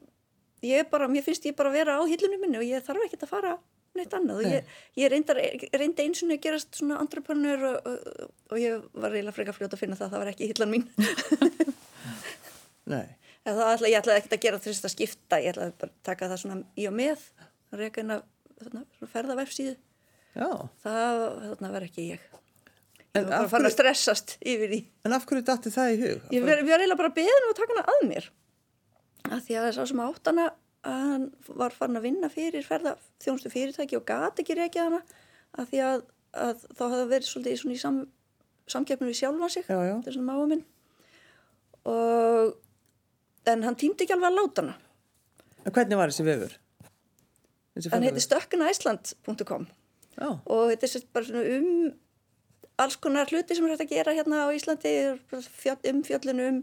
[0.64, 3.04] ég er bara, mér finnst ég bara að vera á hillunum minni og ég þarf
[3.04, 3.54] ekkert að fara
[3.98, 7.96] neitt annað og ég, ég reyndi eins og að gerast svona entrepreneur og, og,
[8.50, 10.86] og ég var reyla frekar fljóta að finna það, það var ekki hillan mín
[12.92, 13.06] Nei,
[13.46, 16.30] það ætla, ég ætlaði ekkert að gera þess að skipta, ég ætlaði bara að taka
[16.32, 17.18] það svona í og með,
[17.72, 18.22] að reyka inn að
[19.10, 19.74] ferða vefsíðu,
[20.36, 20.48] já.
[20.84, 21.12] það
[21.44, 22.22] þarna var ekki ég.
[23.14, 24.78] En Ég var bara af fann að stressast yfir því.
[25.06, 26.22] En af hverju dætti það í hug?
[26.34, 28.24] Ég var, eiginlega bara beðin að taka hana að mér,
[29.30, 30.46] að því að sá sem átt hana,
[30.84, 31.28] að hann
[31.60, 35.00] var farin að vinna fyrir ferða þjónustu fyrirtæki og gati ekki reykja hana,
[35.58, 36.04] að því að,
[36.46, 38.00] að þá hafði verið svolítið í sam,
[38.74, 39.94] samkeppnum við sjálfan sig, Já, já.
[39.96, 40.64] þetta er svona máa minn.
[41.94, 42.54] Og,
[43.52, 44.76] en hann týndi ekki alveg að láta hana.
[45.64, 46.56] En hvernig var þessi vefur?
[47.90, 49.66] Hann heiti stökkunaisland.com
[50.14, 51.70] Já, og þetta er bara svona um
[52.84, 54.92] alls konar hluti sem er hægt að gera hérna á Íslandi
[55.58, 56.60] fjall, um fjöllun um,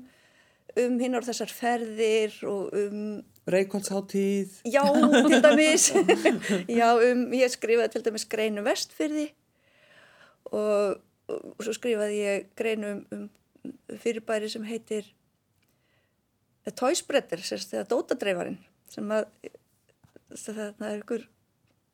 [0.79, 4.61] um hinn á þessar ferðir og um, Reykjólfsháttíð.
[4.69, 4.83] já,
[5.29, 5.87] til dæmis
[6.79, 9.31] já, um, ég skrifaði til dæmis greinu vestfyrði
[10.51, 11.01] og,
[11.31, 13.25] og svo skrifaði ég greinu um,
[13.65, 15.09] um fyrirbæri sem heitir
[16.69, 18.59] sérst, eða Dótadreifarinn
[18.91, 19.25] sem að
[20.31, 21.27] það er ykkur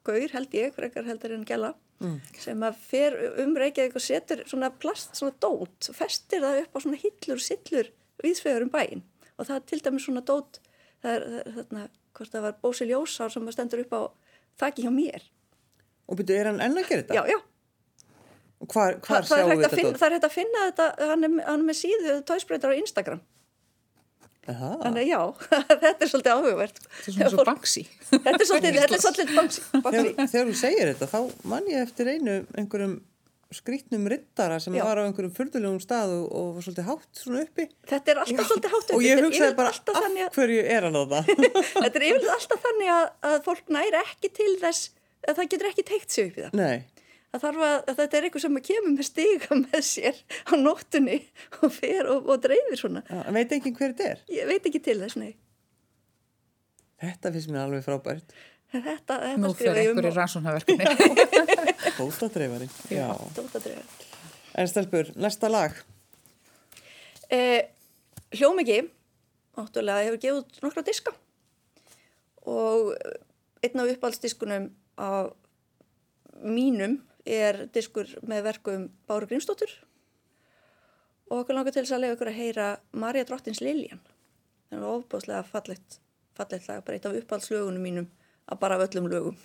[0.07, 2.19] gaur held ég, frekar heldur en gæla Mm.
[2.37, 6.79] sem að fer um Reykjavík og setur svona plast, svona dót festir það upp á
[6.83, 7.89] svona hillur og sillur
[8.21, 9.01] viðsvegar um bæinn
[9.33, 10.59] og það er til dæmis svona dót
[11.03, 11.83] það er þarna,
[12.17, 14.01] hvort það var Bósi Ljósár sem stendur upp á
[14.63, 15.27] þakki hjá mér.
[16.07, 17.17] Og byrju, er hann enn að gera þetta?
[17.19, 17.39] já, já,
[18.57, 19.77] Og hvar, hvar það, er sjáum hægt við að þetta?
[19.81, 22.79] finna, það er hægt að finna þetta hann er, hann er með síðu tóisbreytar á
[22.79, 23.19] Instagram.
[24.47, 25.19] Aha, þannig að já,
[25.83, 26.77] þetta er svolítið áhugavert.
[26.79, 29.63] Þetta er svona svo banksi þetta er svolítið, er banksi,
[30.31, 31.19] þegar þú segir þetta, þá
[31.51, 32.93] man ég eftir einu einhverjum
[33.55, 34.83] skrítnum rittara sem Já.
[34.83, 37.67] var á einhverjum furðulegum stað og, og var svolítið hátt svona uppi.
[37.87, 39.07] þetta er alltaf svolítið hátt Og uppi.
[39.07, 39.71] ég Þetta er hugsaði bara,
[40.27, 41.31] af hverju er hann á það?
[41.83, 44.91] Þetta er yfirleitt alltaf þannig að, að fólk næri ekki til þess
[45.27, 46.59] að það getur ekki teikt sig upp í það.
[46.59, 46.77] Nei,
[47.27, 51.17] Það þarf að, að þetta er eitthvað sem kemur með stiga með sér á nóttunni
[51.59, 53.01] og fer og, og dreifir svona.
[53.11, 54.21] já, veit enginn hver þetta er.
[54.31, 55.33] Ég veit ekki til þess, nei.
[57.03, 58.31] Þetta finnst mér alveg frábært.
[58.71, 60.15] Þetta, þetta nú skrifa fyrir um einhverju.
[62.91, 63.07] Já.
[63.37, 64.03] dótadreifar.
[64.57, 65.75] En stelpur, næsta lag.
[67.29, 67.67] Eh,
[68.33, 68.79] Hljómiki,
[69.53, 71.13] náttúrulega, hefur gefið út nokkra diska
[72.47, 72.95] og
[73.61, 75.29] einn af uppáhaldsdiskunum á
[76.41, 79.71] mínum er diskur með verkum Báru Grímsdóttur
[81.27, 83.99] og okkur langar til þess að lega ykkur að heyra Marja Drottins Liljan.
[84.71, 85.99] Það er ofbáslega fallegt,
[86.39, 88.07] fallegt lag, bara eitt af uppáhaldslögunum mínum
[88.47, 89.37] að bara af öllum lögum.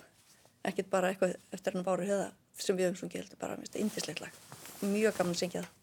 [0.63, 3.57] Ekkert bara eitthvað eftir hann hefða sem við höfum svo heldur bara,
[4.23, 4.41] lag.
[4.83, 5.82] Mjög gaman að syngja það.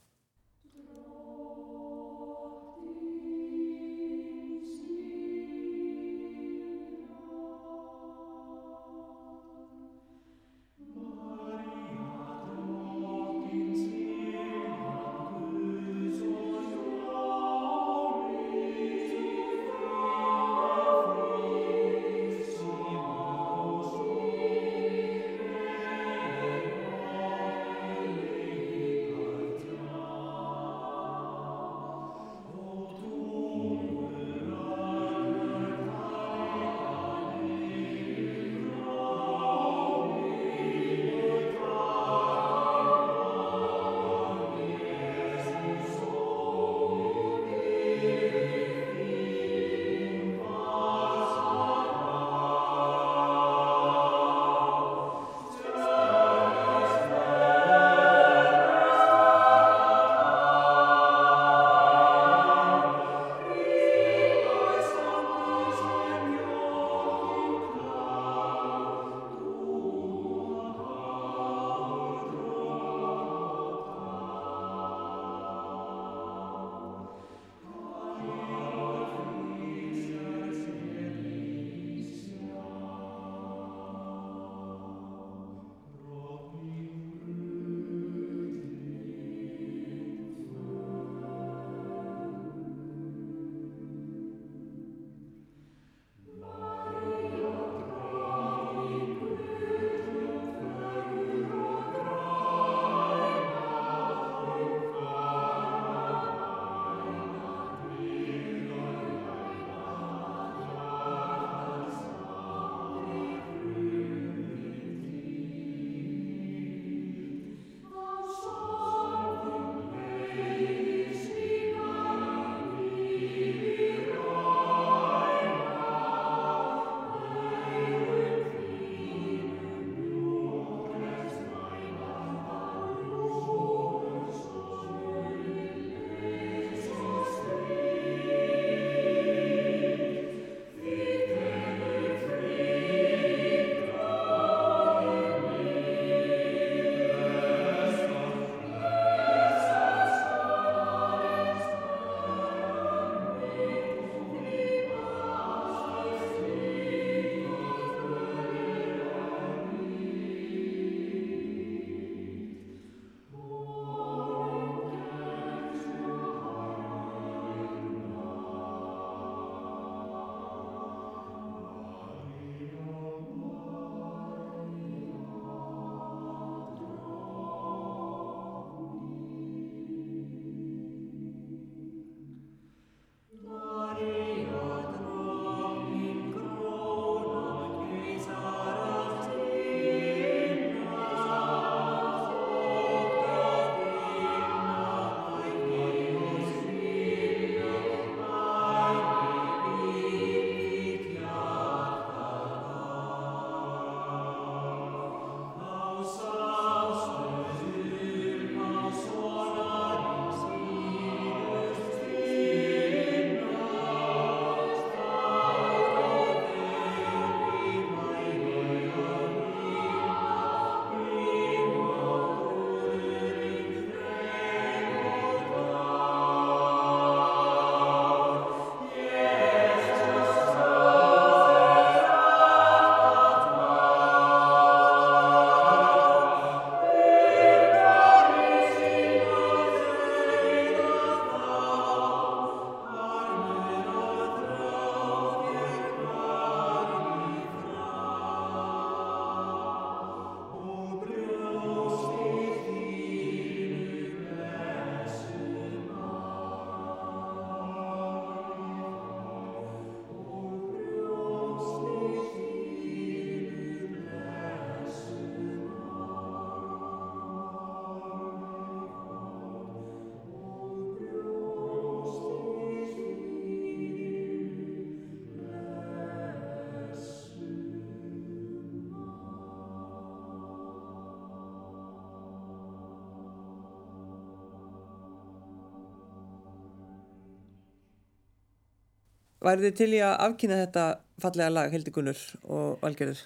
[289.40, 290.84] Værið þið til í að afkynna þetta
[291.22, 293.22] fallega lag, Hildi Gunnur og Valgerður?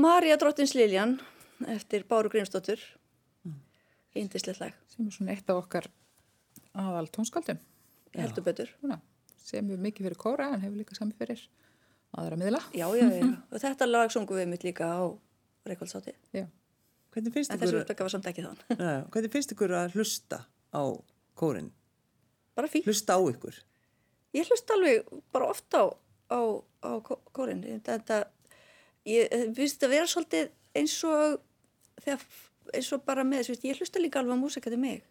[0.00, 1.18] Marja Drottins Liljan
[1.68, 2.80] eftir Báru Grímsdóttur.
[4.16, 5.86] Índislegt lag, sem er svona eitt af okkar
[6.80, 7.60] aðal tónskaldum
[8.16, 8.70] heldur betur.
[9.44, 11.42] Sem er mikið fyrir kóra en hefur líka sami fyrir
[12.18, 13.26] aðra miðla Já, já, já.
[13.52, 15.04] Og þetta lag sungum við mitt líka á.
[18.72, 20.82] Já, hvernig finnst ykkur að hlusta á
[21.38, 21.68] kórin?
[22.56, 22.86] Bara fín.
[22.86, 23.60] Hlusta á ykkur?
[24.36, 25.86] Ég hlust alveg bara ofta á,
[26.30, 26.40] á,
[26.86, 27.64] á kó- kórinn.
[27.82, 28.20] Þetta,
[29.10, 31.40] ég finnst að vera svolítið eins og,
[32.04, 32.26] þegar,
[32.74, 35.02] eins og bara með, veist, ég hlusta líka alveg á músika til mig.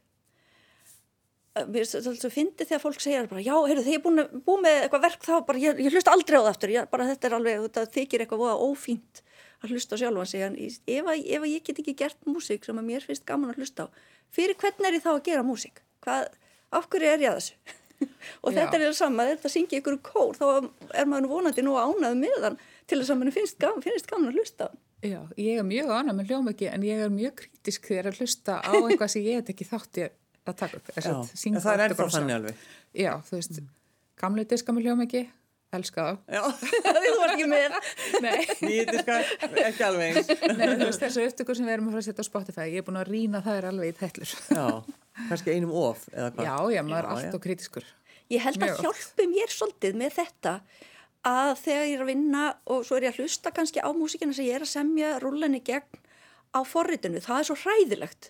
[1.57, 4.43] Eh, Mér finnst þetta þegar fólk segja bara, já, heyrðu, þegar ég er búin, að-
[4.45, 7.07] búin með eitthvað verk þá, bara, ég, ég hlusta aldrei á það aftur, ég, bara
[7.09, 9.21] þetta er alveg, þetta þykir eitthvað voða ófínt
[9.59, 13.03] að hlusta sjálfan sig, en ef, ef ég get ekki gert músík sem að mér
[13.03, 13.87] finnst gaman að hlusta á,
[14.31, 15.81] fyrir hvern er ég þá að gera músík?
[16.05, 16.29] Hvað,
[16.71, 17.55] af hverju er ég að þessu?
[18.43, 18.59] og Já.
[18.59, 20.45] þetta er það sama, þetta syngi ykkur kór, þá
[20.93, 24.31] er maður vonandi nú ánað með hann til þess að mann finnst gaman, finnst gaman
[24.31, 24.71] að hlusta á.
[24.99, 28.57] Já, ég er mjög ánæg með hljómöki en ég er mjög kritisk þegar að hlusta
[28.59, 30.07] á eitthvað sem ég hef ekki þátti
[30.49, 30.89] að taka upp.
[30.95, 31.13] Já,
[31.55, 32.65] það er ennþá þannig alveg.
[32.99, 33.61] Já, þú veist,
[34.19, 35.21] gamle diska með hljómöki,
[35.77, 36.11] elska þá.
[36.33, 36.41] Já,
[37.05, 37.75] Þú var ekki með.
[38.25, 39.17] Nei, nýjitiska,
[39.67, 40.31] ekki alveg eins.
[40.57, 42.81] Nei þú veist, þessu upptökur sem við erum að fara að setja á Spotify, ég
[42.81, 44.33] er búin að rýna þær alveg í þellur.
[44.57, 44.65] Já,
[45.29, 46.49] kannski einum of eða hvað.
[46.49, 47.89] Já, já, maður er allt og kritiskur.
[48.29, 48.85] Ég held að Mjög oft.
[48.85, 50.55] hjálpi mér svolítið með þetta
[51.29, 54.35] að þegar ég er að vinna og svo er ég að hlusta kannski á músíkina
[54.37, 56.03] sem ég er að semja rúlenni gegn
[56.55, 58.29] á forritinu, það er svo hræðilegt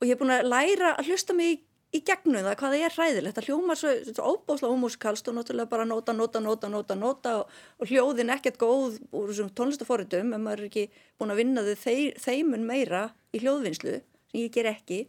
[0.00, 1.60] og ég er búin að læra að hlusta mig
[1.92, 5.72] í, gegnum það hvað það er hræðilegt, það hljómar svo, svo óbóðslega ómusikalst og náttúrulega
[5.72, 10.44] bara nota, nota, nota, nota, nota og, og hljóðin ekkert góð úr þessum tónlistaforritum en
[10.44, 10.86] maður er ekki
[11.20, 13.98] búin að vinna þau þeimun meira í hljóðvinnslu
[14.32, 15.02] sem ég ger ekki.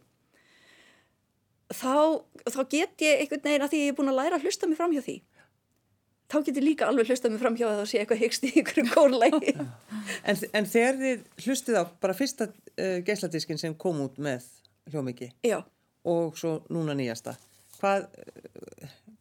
[1.74, 2.20] Þá,
[2.52, 4.78] þá get ég einhvern veginn að því ég er búin að læra að hlusta mig
[4.78, 5.16] fram hjá því.
[6.30, 8.52] Þá get ég líka alveg hlusta mig fram hjá það og sé eitthvað hyggst í
[8.60, 9.52] ykkur kórlægi
[10.28, 12.98] En, en þegar þið hlustið á bara fyrsta uh,
[16.04, 17.36] og svo núna nýjasta,
[17.78, 18.08] hvað,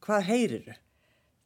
[0.04, 0.80] hvað heyrir þau?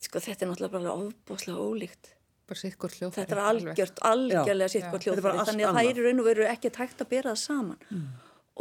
[0.08, 2.14] sko þetta er náttúrulega bara ofbúslega ólíkt.
[2.48, 3.16] Bara sitt hvort hljóð.
[3.18, 6.48] þetta er algjört, algjörlega sitt bara hljóðfæri þannig að það er í raun og veru
[6.48, 8.06] ekki tækt að bera það saman.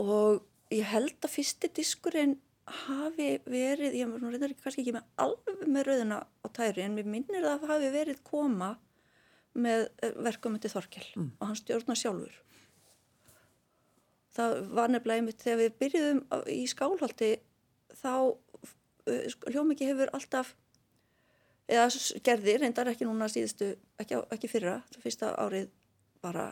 [0.02, 0.40] Og
[0.74, 2.34] ég held að fyrsti diskurinn
[2.66, 6.82] hafi verið, ég var nú reyndar ekki kannski ekki með alveg með rauðina á tæri
[6.82, 8.72] en mér minnir það að hafi verið koma
[9.54, 12.34] með eh, verkefmyndi Þorkel og hann stjórna sjálfur
[14.36, 16.20] það var nefnilega einmitt þegar við byrjuðum
[16.52, 17.30] í skálhaldi
[17.96, 20.54] þá uh, hljómiki hefur alltaf
[21.66, 23.72] eða s- gerði, reyndar ekki núna síðustu,
[24.02, 25.70] ekki, ekki fyrra, það fyrsta árið
[26.22, 26.48] bara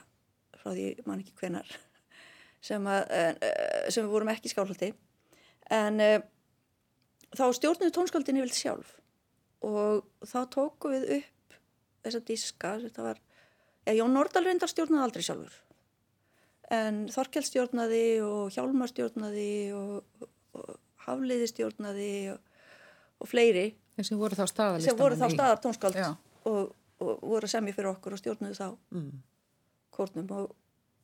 [0.59, 1.69] frá því mann ekki hvenar
[2.69, 4.93] sem, að, uh, sem við vorum ekki í skálhaldi
[5.75, 6.01] en
[7.35, 8.91] þá stjórnuðu tónskáldin yfir sjálf
[9.65, 11.55] og þá tóku við upp
[12.05, 13.21] þessa diska, þetta var
[13.89, 15.55] ja, Jón Nordal reyndar stjórnaði aldrei sjálfur
[16.73, 22.39] en Þorkel stjórnaði og Hjálmar stjórnaði og, og Hafliði stjórnaði og,
[23.21, 23.67] og fleiri
[24.03, 24.89] Sem voru þá staðalist.
[24.89, 25.99] sem voru þá staðar tónskáld
[26.49, 26.73] og,
[27.05, 29.11] og voru að semja fyrir okkur og stjórnuðu þá Mm.
[29.95, 30.55] kórnum og,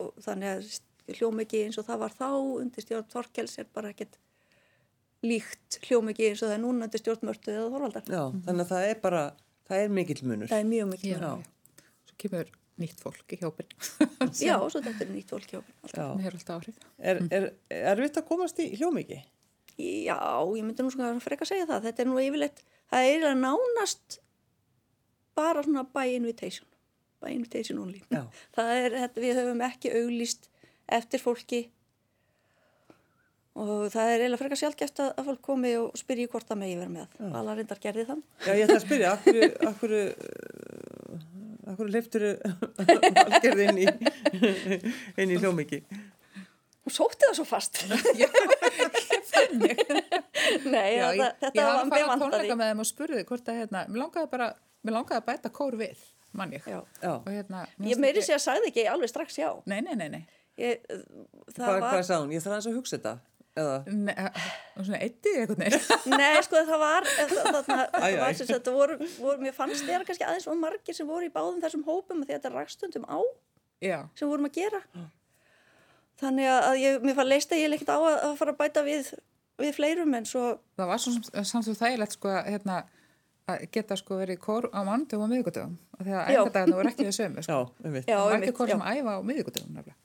[0.01, 2.27] og þannig að hljómiki eins og það var þá
[2.63, 4.17] undir stjórn Þorkels er bara ekkert
[5.23, 8.07] líkt hljómiki eins og það er núna undir stjórn Mörtu eða Þorvaldar.
[8.09, 9.23] Já, þannig að það er bara,
[9.69, 10.49] það er mikill munur.
[10.51, 11.11] Það er mjög mikið.
[11.11, 11.21] Já.
[11.21, 11.85] Já.
[12.09, 13.68] Svo kemur nýtt fólk í hjópin.
[14.47, 15.93] Já, svo þetta er nýtt fólk okkur.
[15.93, 16.07] Já.
[16.07, 16.81] Það er alltaf áhrif.
[16.99, 17.51] Er, er,
[17.83, 19.21] er vitt að komast í hljómiki?
[19.81, 20.18] Já,
[20.57, 21.87] ég myndi nú svona freka að segja það.
[21.89, 22.62] Þetta er nú yfirleitt,
[22.93, 24.21] það er eiginlega nánast
[25.39, 26.68] bara svona by invitation.
[27.21, 28.01] By invitation only.
[28.12, 28.25] Já.
[28.57, 30.49] Það er, þetta, við höfum ekki auglýst
[30.91, 31.61] eftir fólki
[33.61, 36.77] og það er eiginlega freka sjálfgeft að, að fólk komi og spyrji hvort það megi
[36.79, 37.16] vera með.
[37.29, 38.23] Alla reyndar gerði það.
[38.47, 39.41] Já, ég ætla að spyrja, akkur,
[39.71, 39.95] akkur,
[41.69, 42.25] akkur leiftur
[43.31, 43.87] valgerði inn í,
[45.21, 45.83] inn í hljómiki?
[46.81, 47.83] Hún sótti það svo fast.
[50.65, 52.23] Nei, Já, þetta, ég, þetta ég var hafði með farið á vandaði.
[52.25, 54.49] tónleika með þeim og spurði hvort að hérna, mér langaði bara,
[54.87, 56.05] mér langaði að bæta kór við,
[56.41, 56.67] mann ég.
[56.67, 56.79] Já.
[57.03, 59.51] Já, Og hérna, Ég meiri sé að sagði ekki alveg strax já.
[59.71, 60.23] Nei, nei, nei, nei.
[60.61, 61.89] Ég, það hvað, var...
[61.91, 62.35] hvað sagði hún?
[62.37, 63.15] Ég þarf aðeins að hugsa þetta.
[63.59, 64.14] Eða, Nei,
[64.78, 65.78] og svona eittið eitthvað neina.
[66.12, 67.09] Nei, sko það var,
[68.38, 71.82] þetta voru, voru, mér fannst þeirra kannski aðeins og margir sem voru í báðum þessum
[71.88, 73.18] hópum því að þetta rakstundum á
[73.80, 74.80] Já, sem við vorum að gera.
[76.20, 78.84] Þannig að ég, mér fann leist að ég ekkert á að, að fara að bæta
[78.86, 79.12] við,
[79.62, 80.46] við fleirum en svo,
[80.78, 81.14] það var svo
[81.48, 82.82] samt svo þægilegt sko að, hérna,
[83.51, 86.40] að geta sko verið kór á mánudum og miðugudum og því að Já.
[86.40, 87.59] æfingardagarnir voru ekki við sömu Já, sko.
[87.84, 88.07] um mitt.
[88.09, 88.72] Já, það var ekki kór já.
[88.76, 89.96] sem æfa á miðugudum nefnilega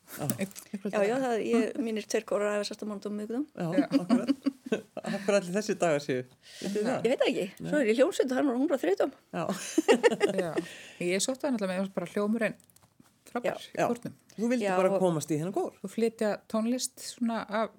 [0.95, 3.45] Já, já, það, ég, mínir tveir kórar að sérsta mánudum miðgudum.
[3.57, 4.51] Já, akkurat.
[5.15, 6.21] Akkur allir þessi dagar séu.
[6.61, 9.11] Ég veit ekki, svo er ég hljómsveit og hann var hundrað þriðdum.
[9.33, 9.43] Já.
[10.45, 10.51] Já,
[11.05, 12.55] ég sótti það náttúrulega með bara hljómurinn
[13.31, 13.87] frábær í Já.
[13.89, 14.15] kórnum.
[14.37, 15.73] Þú vildi Já, bara og- komast í hennan gór.
[15.81, 17.73] Þú flytja tónlist svona af,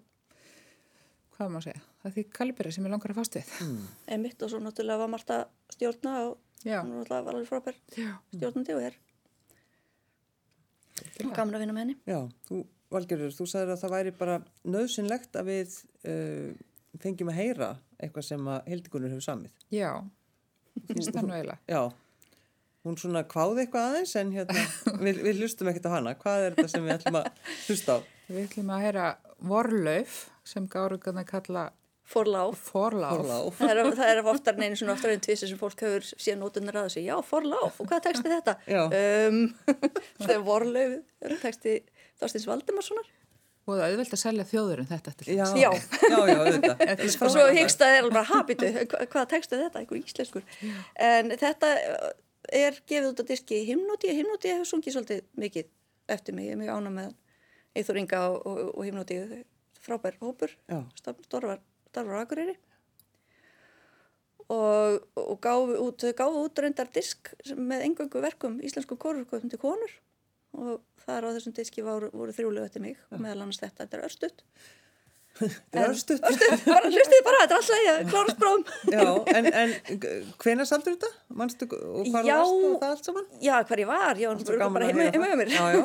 [1.36, 3.52] hvað má segja, er því kalibera sem ég langar að fast við.
[4.12, 5.40] Einmitt og svo náttúrulega var Marta
[5.74, 7.76] stjórna og Já, hún var náttúrulega var alveg frábær
[8.34, 8.96] stjórnandi og er
[11.24, 11.96] og gaman að vinna með henni.
[12.09, 14.38] Já, þú, Valgerður, þú sagðir að það væri bara
[14.74, 15.76] nöðsynlegt að við
[16.07, 16.50] uh,
[17.02, 19.62] fengjum að heyra eitthvað sem að Hildikunur hefur samið.
[19.74, 19.90] já,
[20.88, 21.59] finnst það nú eiginlega.
[21.72, 21.82] Já,
[22.86, 24.66] hún svona kváði eitthvað aðeins en hérna,
[25.07, 26.14] við, við hlustum ekkert á hana.
[26.20, 27.30] Hvað er þetta sem við ætlum að
[27.66, 27.98] hlusta á?
[28.28, 29.09] Við ætlum að heyra
[29.46, 31.66] Vorlauf sem gárugan að kalla
[32.07, 32.61] Forláf.
[32.70, 33.16] Forláf.
[33.18, 33.57] Forláf.
[33.59, 36.44] Það er, það er oftar en einu svona oftar en tvissi sem fólk hefur síðan
[36.44, 37.02] nótunar að þessu.
[37.02, 37.80] Já, forláf.
[37.82, 38.54] Og hvað teksti þetta?
[38.70, 38.82] Já.
[38.86, 39.40] Um,
[40.22, 40.94] það er vorlauf,
[41.42, 41.74] teksti
[42.20, 43.11] Þorstins Valdimarssonar.
[43.66, 45.32] Og það er auðvelt að selja þjóðurinn þetta eftir.
[45.34, 45.70] Já, Já.
[46.07, 47.02] já, auðvitað.
[47.26, 48.68] Og svo hyggst að er alveg bara habitu.
[48.76, 49.82] Hva, hvað tekstu þetta?
[49.82, 50.44] Einhver íslenskur.
[51.02, 51.72] En þetta
[52.54, 54.14] er gefið út á diski himnóti.
[54.14, 55.72] Himnóti hefur sungið svolítið mikið
[56.14, 56.46] eftir mig.
[56.46, 57.11] Ég er mjög ána með
[57.82, 59.18] Eithor Inga og, og, og himnóti.
[59.82, 60.54] Frábær hópur.
[60.70, 60.84] Já.
[61.97, 62.57] Storvar, Storvar Akureyri.
[64.47, 69.94] Og, og gáfu út, út reyndar disk með engöngu verkum, íslensku kórurköpum til konur
[70.57, 73.99] og þar á þessum diski voru, voru þrjúlega eftir mig og meðal annars þetta, þetta
[73.99, 74.44] er örstutt
[75.36, 76.22] Þetta er örstutt.
[76.64, 78.62] bara hlustið bara, þetta er alltaf ég klárast bráðum
[78.94, 79.74] Já, en, en
[80.44, 81.11] hvenær saldur þetta?
[81.36, 83.26] Manstu og hvað varst og það allt saman?
[83.44, 85.53] já, hver ég var, ég var bara að heima, heima það.
[85.53, 85.82] Já, já.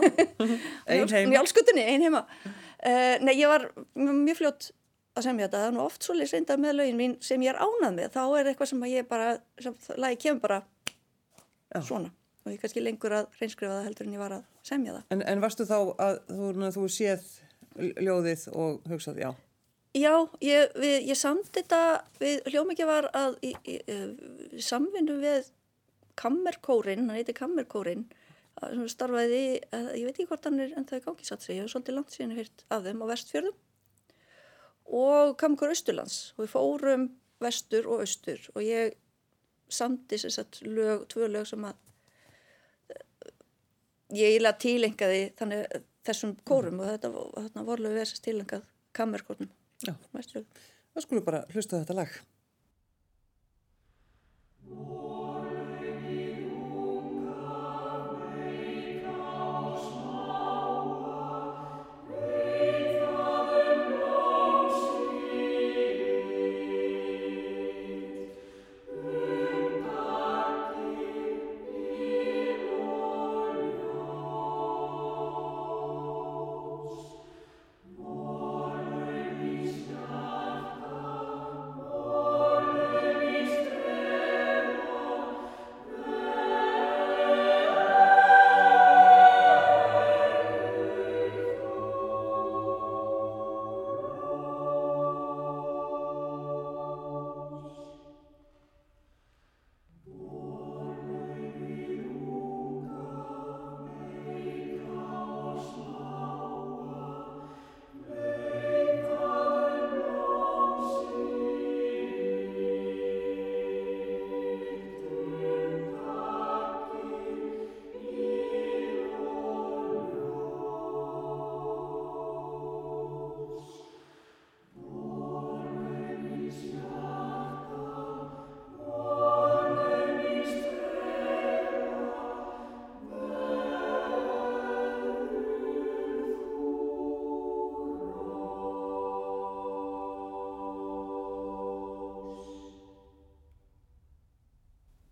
[0.94, 1.34] Ein heima.
[1.34, 4.70] njálskutunni, ein heima uh, nei, ég var mjög fljótt
[5.12, 7.60] að semja þetta, það er nú oft svolítið reyndar með lögin mín sem ég er
[7.60, 10.60] ánað með, þá er eitthvað sem að ég bara, sem lagi kemur bara
[11.72, 11.82] Já.
[11.84, 12.12] svona.
[12.42, 15.04] Og ég kannski lengur að reynskrifa það heldur en ég var að semja það.
[15.14, 17.28] En, en varstu þá að þú, þú séð
[18.02, 19.32] ljóðið og hugsað, já,
[19.92, 21.78] Já, ég, við, ég samt þetta
[22.22, 23.74] við hljómikið var að í, í,
[24.64, 25.50] samvinnu við
[26.20, 28.06] Kammerkórin, hann heiti Kammerkórin
[28.62, 31.58] sem starfaði, að, ég veit ekki hvort hann er en það er gangi satt sig,
[31.58, 33.58] ég hef svolítið langt síðan hýrt af þeim á vestfjörðum
[34.92, 37.08] og Kammerkór Östurlands og við fórum
[37.42, 38.98] vestur og austur og ég
[39.72, 41.78] samti sér satt lög, tvö lög sem að
[42.92, 43.06] eh,
[44.20, 48.68] ég eiginlega tilengaði þannig þessum kórum og þetta, þetta vorlega verðsast tilengað
[48.98, 49.52] Kammerkórnum
[49.86, 49.96] já.
[50.92, 52.20] Það skulum bara hlusta þetta lag.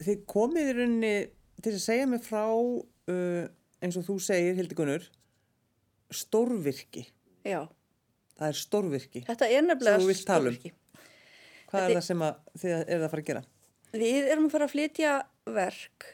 [0.09, 1.13] Þið komið í rauninni
[1.61, 3.43] til að segja mig frá, uh,
[3.85, 5.05] eins og þú segir, Hildigunnur,
[6.09, 7.05] stórvirki.
[7.45, 7.67] Já,
[8.39, 9.21] Það er stórvirki.
[9.27, 10.13] þetta er nefnilega um.
[10.15, 10.71] stórvirki.
[11.69, 13.43] Hvað Þetta- er það sem að, þið eruð að fara að gera?
[13.93, 15.11] Við erum að fara að flytja
[15.45, 16.05] verk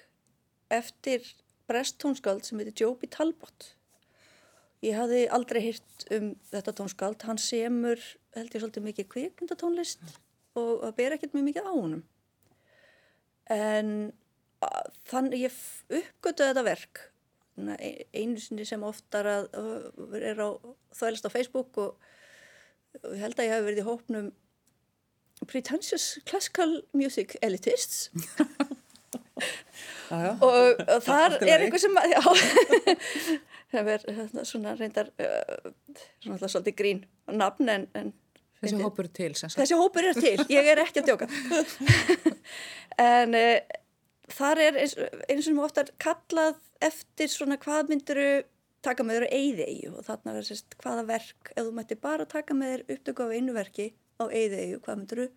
[0.72, 1.22] eftir
[1.70, 3.76] brest tónskáld sem heitir Joby Talbot.
[4.84, 7.22] Ég hafði aldrei hýrt um þetta tónskáld.
[7.24, 8.00] Hann semur,
[8.36, 10.02] held ég, svolítið mikið kvikmyndatónlist
[10.56, 12.04] og það ber ekkert mjög mikið á honum.
[13.54, 13.92] En
[15.10, 17.02] þannig ég f- uppgötu þetta verk
[17.78, 19.46] e- einu sinni sem oftar að
[20.18, 20.50] er á
[20.98, 22.00] þvælast á Facebook og,
[23.04, 24.32] og ég held að ég hef verið í hópnum
[25.46, 28.10] pretentious classical music elitists
[30.10, 30.32] já.
[30.40, 32.22] og, og þar er einhver sem já,
[33.76, 35.72] það er hérna, svona reyndar, uh,
[36.24, 38.14] svona alltaf svolítið grín nafn en, en
[38.64, 39.60] Þessi hópur er til, sem sagt.
[39.62, 41.30] þessi hópur er til, ég er ekki að djóka.
[43.02, 43.76] En uh,
[44.32, 44.94] þar er eins,
[45.28, 48.28] eins og ofta kallað eftir svona hvað myndiru
[48.86, 52.28] taka með þér á eyðeigju og þarna er sérst hvaða verk, ef þú mætti bara
[52.30, 53.88] taka með þér upptöku af einu verki
[54.22, 55.28] á eyðeigju, hvað myndiru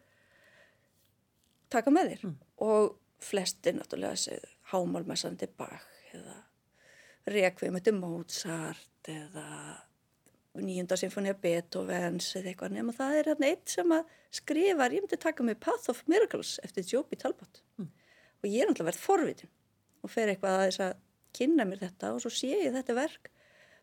[1.72, 2.34] taka með þér?
[2.68, 2.94] Og
[3.24, 6.36] flestir náttúrulega segðu hámálmessandi Bach eða
[7.28, 9.48] Requiem eftir Mozart eða
[10.59, 15.18] nýjunda sinfónia Beethovens eða eitthvað nema það er hérna eitt sem að skrifar, ég myndi
[15.20, 17.61] taka með Path of Miracles eftir Joby Talbot.
[17.78, 19.51] Og ég er náttúrulega verið forvitin
[20.07, 20.96] og fer eitthvað að þess að
[21.38, 23.30] kynna mér þetta og svo sé ég þetta verk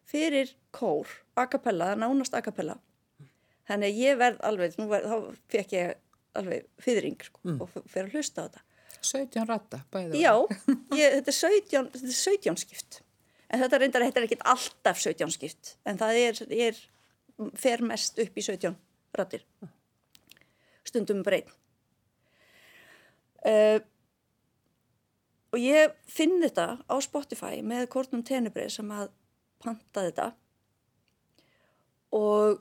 [0.05, 1.07] fyrir kór,
[1.37, 2.75] a cappella, nánast a cappella.
[3.65, 5.95] Þannig að ég verð alveg, verð, þá fekk ég
[6.37, 8.61] alveg fyrring sko, og f- fer að hlusta á þetta.
[9.05, 10.21] 17 ratta, bæði.
[10.21, 10.33] Já,
[11.01, 12.99] ég, þetta, er 17, þetta er 17 skipt.
[13.53, 15.75] En þetta reyndar er ekkit alltaf 17 skipt.
[15.85, 16.39] En það er,
[16.69, 16.79] er
[17.59, 18.73] fer mest upp í 17
[19.15, 19.43] rattir.
[20.85, 21.51] Stundum breyt.
[23.45, 23.77] Uh,
[25.53, 29.11] og ég finn þetta á Spotify með Kortnum Tenebrið sem að
[29.61, 30.31] panta þetta.
[32.15, 32.57] Og,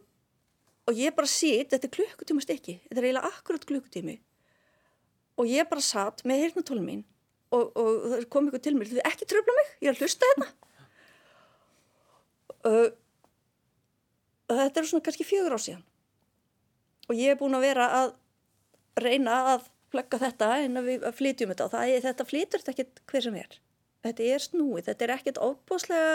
[0.85, 2.76] og ég bara sýt, þetta er klukkutíma stykki.
[2.85, 4.18] Þetta er eiginlega akkurat klukkutími
[5.41, 7.01] og ég bara satt með heyrnatólum mín
[7.55, 10.47] og, og kom ykkur til mér þið ekki tröfla mig, ég er að hlusta hérna
[12.68, 12.88] uh,
[14.50, 15.84] þetta er svona kannski fjögur á síðan.
[17.08, 18.14] Og ég er búin að vera að
[19.04, 21.66] reyna að plugga þetta en að við flytjum þetta.
[21.68, 23.58] Og það, þetta flytur þetta ekkert hver sem er.
[24.04, 26.14] Þetta er snúið, þetta er ekkert óbúslega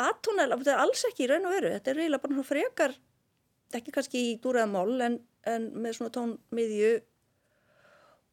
[0.00, 2.94] atónæla, þetta er alls ekki í raun og veru, þetta er eiginlega bara svona frekar
[3.78, 5.18] ekki kannski í dúraða mál en,
[5.48, 6.92] en með svona tónmiðju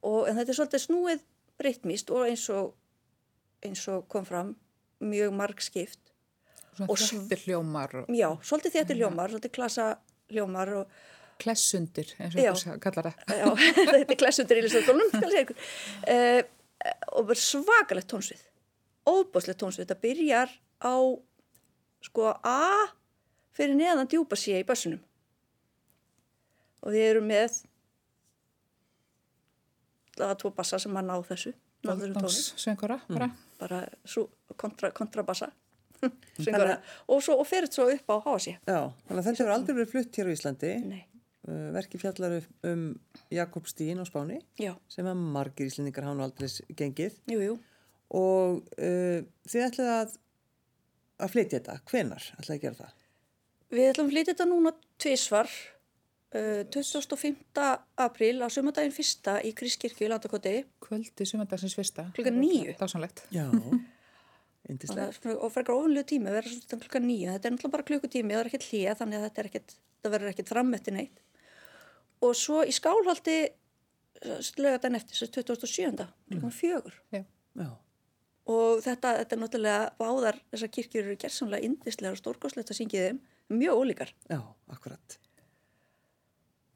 [0.08, 1.26] og, en þetta er svolítið snúið
[1.62, 2.74] breytmist og eins og
[3.66, 4.56] eins og kom fram
[5.04, 6.07] mjög margskipt
[6.78, 9.88] Svona þettir hljómar og já, svolítið þetta hljómar, svolítið klasa
[10.32, 11.00] hljómar og
[11.42, 13.24] klessundir, eins og einhver kallar það.
[13.38, 13.48] já,
[13.78, 15.66] þetta er klessundur í listakólunum skal ég segja ykkur.
[16.14, 16.42] Uh,
[17.18, 18.46] og svakalegt tónsvið
[19.08, 20.54] óbúslegt tónsvið, þetta byrjar
[20.84, 20.96] á
[22.08, 22.88] sko A
[23.56, 25.02] fyrir neðan djúpa sé í bassunum
[26.84, 27.62] og við erum með
[30.18, 31.54] það var tvo bassa sem að ná þessu
[31.86, 32.44] ná þessum tóni.
[32.64, 33.30] Söngara, bara.
[33.62, 34.28] bara svo,
[34.60, 34.92] kontra,
[36.46, 36.80] söngvara.
[37.08, 39.78] og, svo, og fer þetta svo upp á hási Já, þannig að þetta hefur aldrei
[39.78, 40.74] verið flutt hér á Íslandi.
[40.88, 41.04] Nei,
[41.48, 42.82] Uh, verki fjallar um
[43.32, 47.54] Jakob Stín á Spáni já, sem að margir íslendingar hafa nú aldrei gengið jú, jú
[48.20, 50.18] og uh, þið ætlið að,
[51.24, 51.78] að flytja þetta.
[51.88, 52.94] Hvenar ætlið að gera það?
[53.78, 55.54] Við ætlum að flytja þetta núna tvísvar
[56.36, 57.66] uh, 25.
[58.08, 62.10] apríl á sumardaginn fyrsta í Kriskirkju í Landakoti Kvöldi sumandagsins fyrsta.
[62.18, 62.76] Klukkan níu.
[62.76, 63.24] Dásanlegt.
[63.32, 63.80] Já, og
[64.74, 65.26] indislegt.
[65.26, 68.36] er- og frekar ofinlegu tími að vera svona klukkan níu þetta er náttúrulega bara klukkutími
[68.36, 71.22] það er ekkert hlýja þannig að þetta, er ekkert, þetta verður ekkert frammetti neitt
[72.22, 73.38] og svo í skálhaldi
[74.58, 76.08] lögadaginn eftir, þess 27.
[76.32, 77.24] klukkan fjögur Já.
[77.58, 77.70] Já,
[78.48, 83.08] og þetta, þetta er náttúrulega báðar þessar kirkjur eru gerðsamlega indislega og stórkoslegt að syngja
[83.10, 83.22] þeim
[83.58, 84.40] mjög ólíkar já,
[84.74, 85.18] akkurat.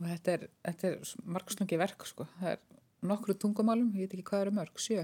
[0.02, 2.26] Og þetta er, þetta er margslungi verk, sko.
[2.40, 2.62] Það er
[3.12, 5.04] nokkru tungumálum, ég veit ekki hvað eru mörg, sjö.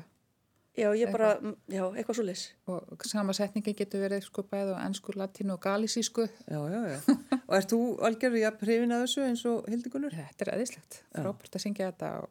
[0.77, 1.31] Já, ég bara,
[1.71, 5.61] já, eitthvað svo lis Og sama setningi getur verið, sko, bæði á ennsku, latínu og
[5.63, 6.27] galísísku.
[6.45, 6.99] Já, já, já.
[7.47, 10.15] Og ert þú algjörðu jafn hrifin að þessu eins og Hildigunnur?
[10.15, 11.01] Þetta er eðislegt.
[11.15, 12.29] Frábært að syngja þetta og,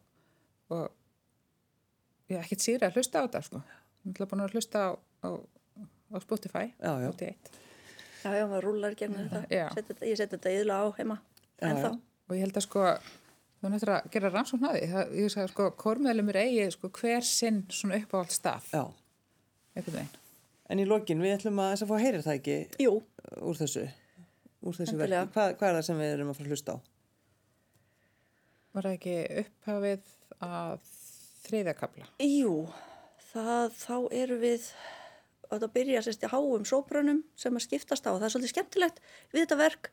[0.76, 3.62] og ég hef ekkert síðra að hlusta á þetta, sko.
[4.06, 4.90] Ég ætla búin að hlusta á,
[5.26, 5.28] á,
[6.14, 6.66] á Spotify.
[6.78, 7.10] Já, já.
[7.12, 7.62] 81.
[8.26, 9.46] Já, já, maður rúlar í gegnum þetta.
[10.06, 11.20] Ég seti þetta yðla á heima.
[11.60, 11.98] Já, en þá, já.
[12.26, 12.86] Og ég held að sko,
[13.66, 14.86] þú nættur að gera rannsókn að því.
[14.92, 18.68] Það, ég sagði sko, kórmeðlumir eigi sko hver sinn svona uppáhald stað.
[18.72, 18.84] Já.
[19.76, 20.22] Einhvern veginn.
[20.66, 22.92] En í lokin, við ætlum að þess að fá að heyra það ekki jú,
[23.46, 23.84] úr þessu,
[24.66, 25.20] úr þessu verki.
[25.36, 26.78] Hvað, hvað er það sem við erum að fara að hlusta á?
[28.76, 30.08] Var það ekki upphafið
[30.46, 30.88] að
[31.46, 32.08] þriðjakabla?
[32.26, 32.56] jú,
[33.30, 34.66] það, þá eru við,
[35.46, 38.10] að það byrja sérst í háum sóbrunum sem að skiptast á.
[38.10, 39.00] Það er svolítið skemmtilegt
[39.30, 39.92] við þetta verk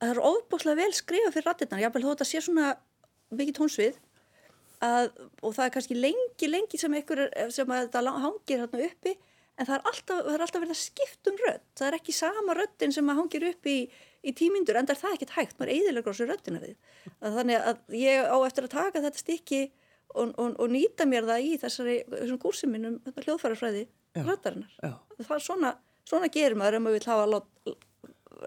[0.00, 1.84] að það er ofbúslega vel skrifa fyrir rattirnar.
[1.84, 2.72] Jábel þó þetta sé svona
[3.34, 3.96] mikið tónsvið
[4.84, 5.08] að,
[5.42, 7.22] og það er kannski lengi, lengi sem, ykkur,
[7.54, 9.16] sem þetta hangir hérna uppi
[9.56, 11.64] en það er alltaf, það er alltaf verið að skipta um rödd.
[11.78, 13.76] Það er ekki sama röddin sem hangir upp í,
[14.20, 16.76] í tímyndur en það er það ekkert hægt, maður eiðilegur á þessu röddina við.
[17.20, 19.62] Að þannig að ég á eftir að taka þetta stykki
[20.12, 23.86] og, og, og nýta mér það í þessari, þessum kúrsi mínum hljóðfærafræði
[24.20, 24.76] röddarinnar.
[25.22, 25.72] Það er svona,
[26.08, 27.74] svona gerir maður ef maður vil hafa lát,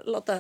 [0.05, 0.39] láta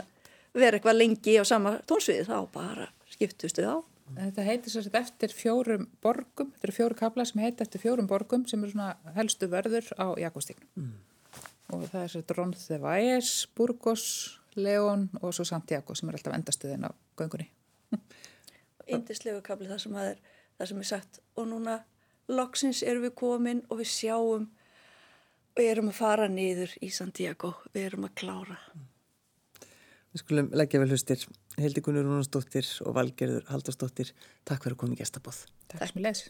[0.53, 3.81] vera eitthvað lengi á sama tónsviði þá bara skiptustu á.
[4.15, 8.45] Þetta heitir sér eftir fjórum borgum, þetta eru fjóru kabla sem heiti eftir fjórum borgum
[8.49, 10.69] sem eru svona helstu verður á Jakobstíknum.
[10.75, 10.97] Mm.
[11.75, 14.05] Og það er sér Drón Þevæs, Burgos,
[14.57, 17.49] León og svo Santiago sem er alltaf endastuðin á göngunni.
[18.95, 20.21] Indislegu kabli það sem, er,
[20.57, 21.79] það sem er sagt og núna
[22.29, 24.49] loksins erum við komin og við sjáum
[25.57, 28.57] við erum að fara niður í Santiago, við erum að klára.
[30.09, 31.25] Við skulum leggja vel hlustir
[31.63, 34.13] Hildi Gunnur Rúnarsdóttir og Valgerður Haldarsdóttir.
[34.47, 35.43] Takk fyrir að koma í gestabóð.
[35.71, 36.27] Takk sem ég les.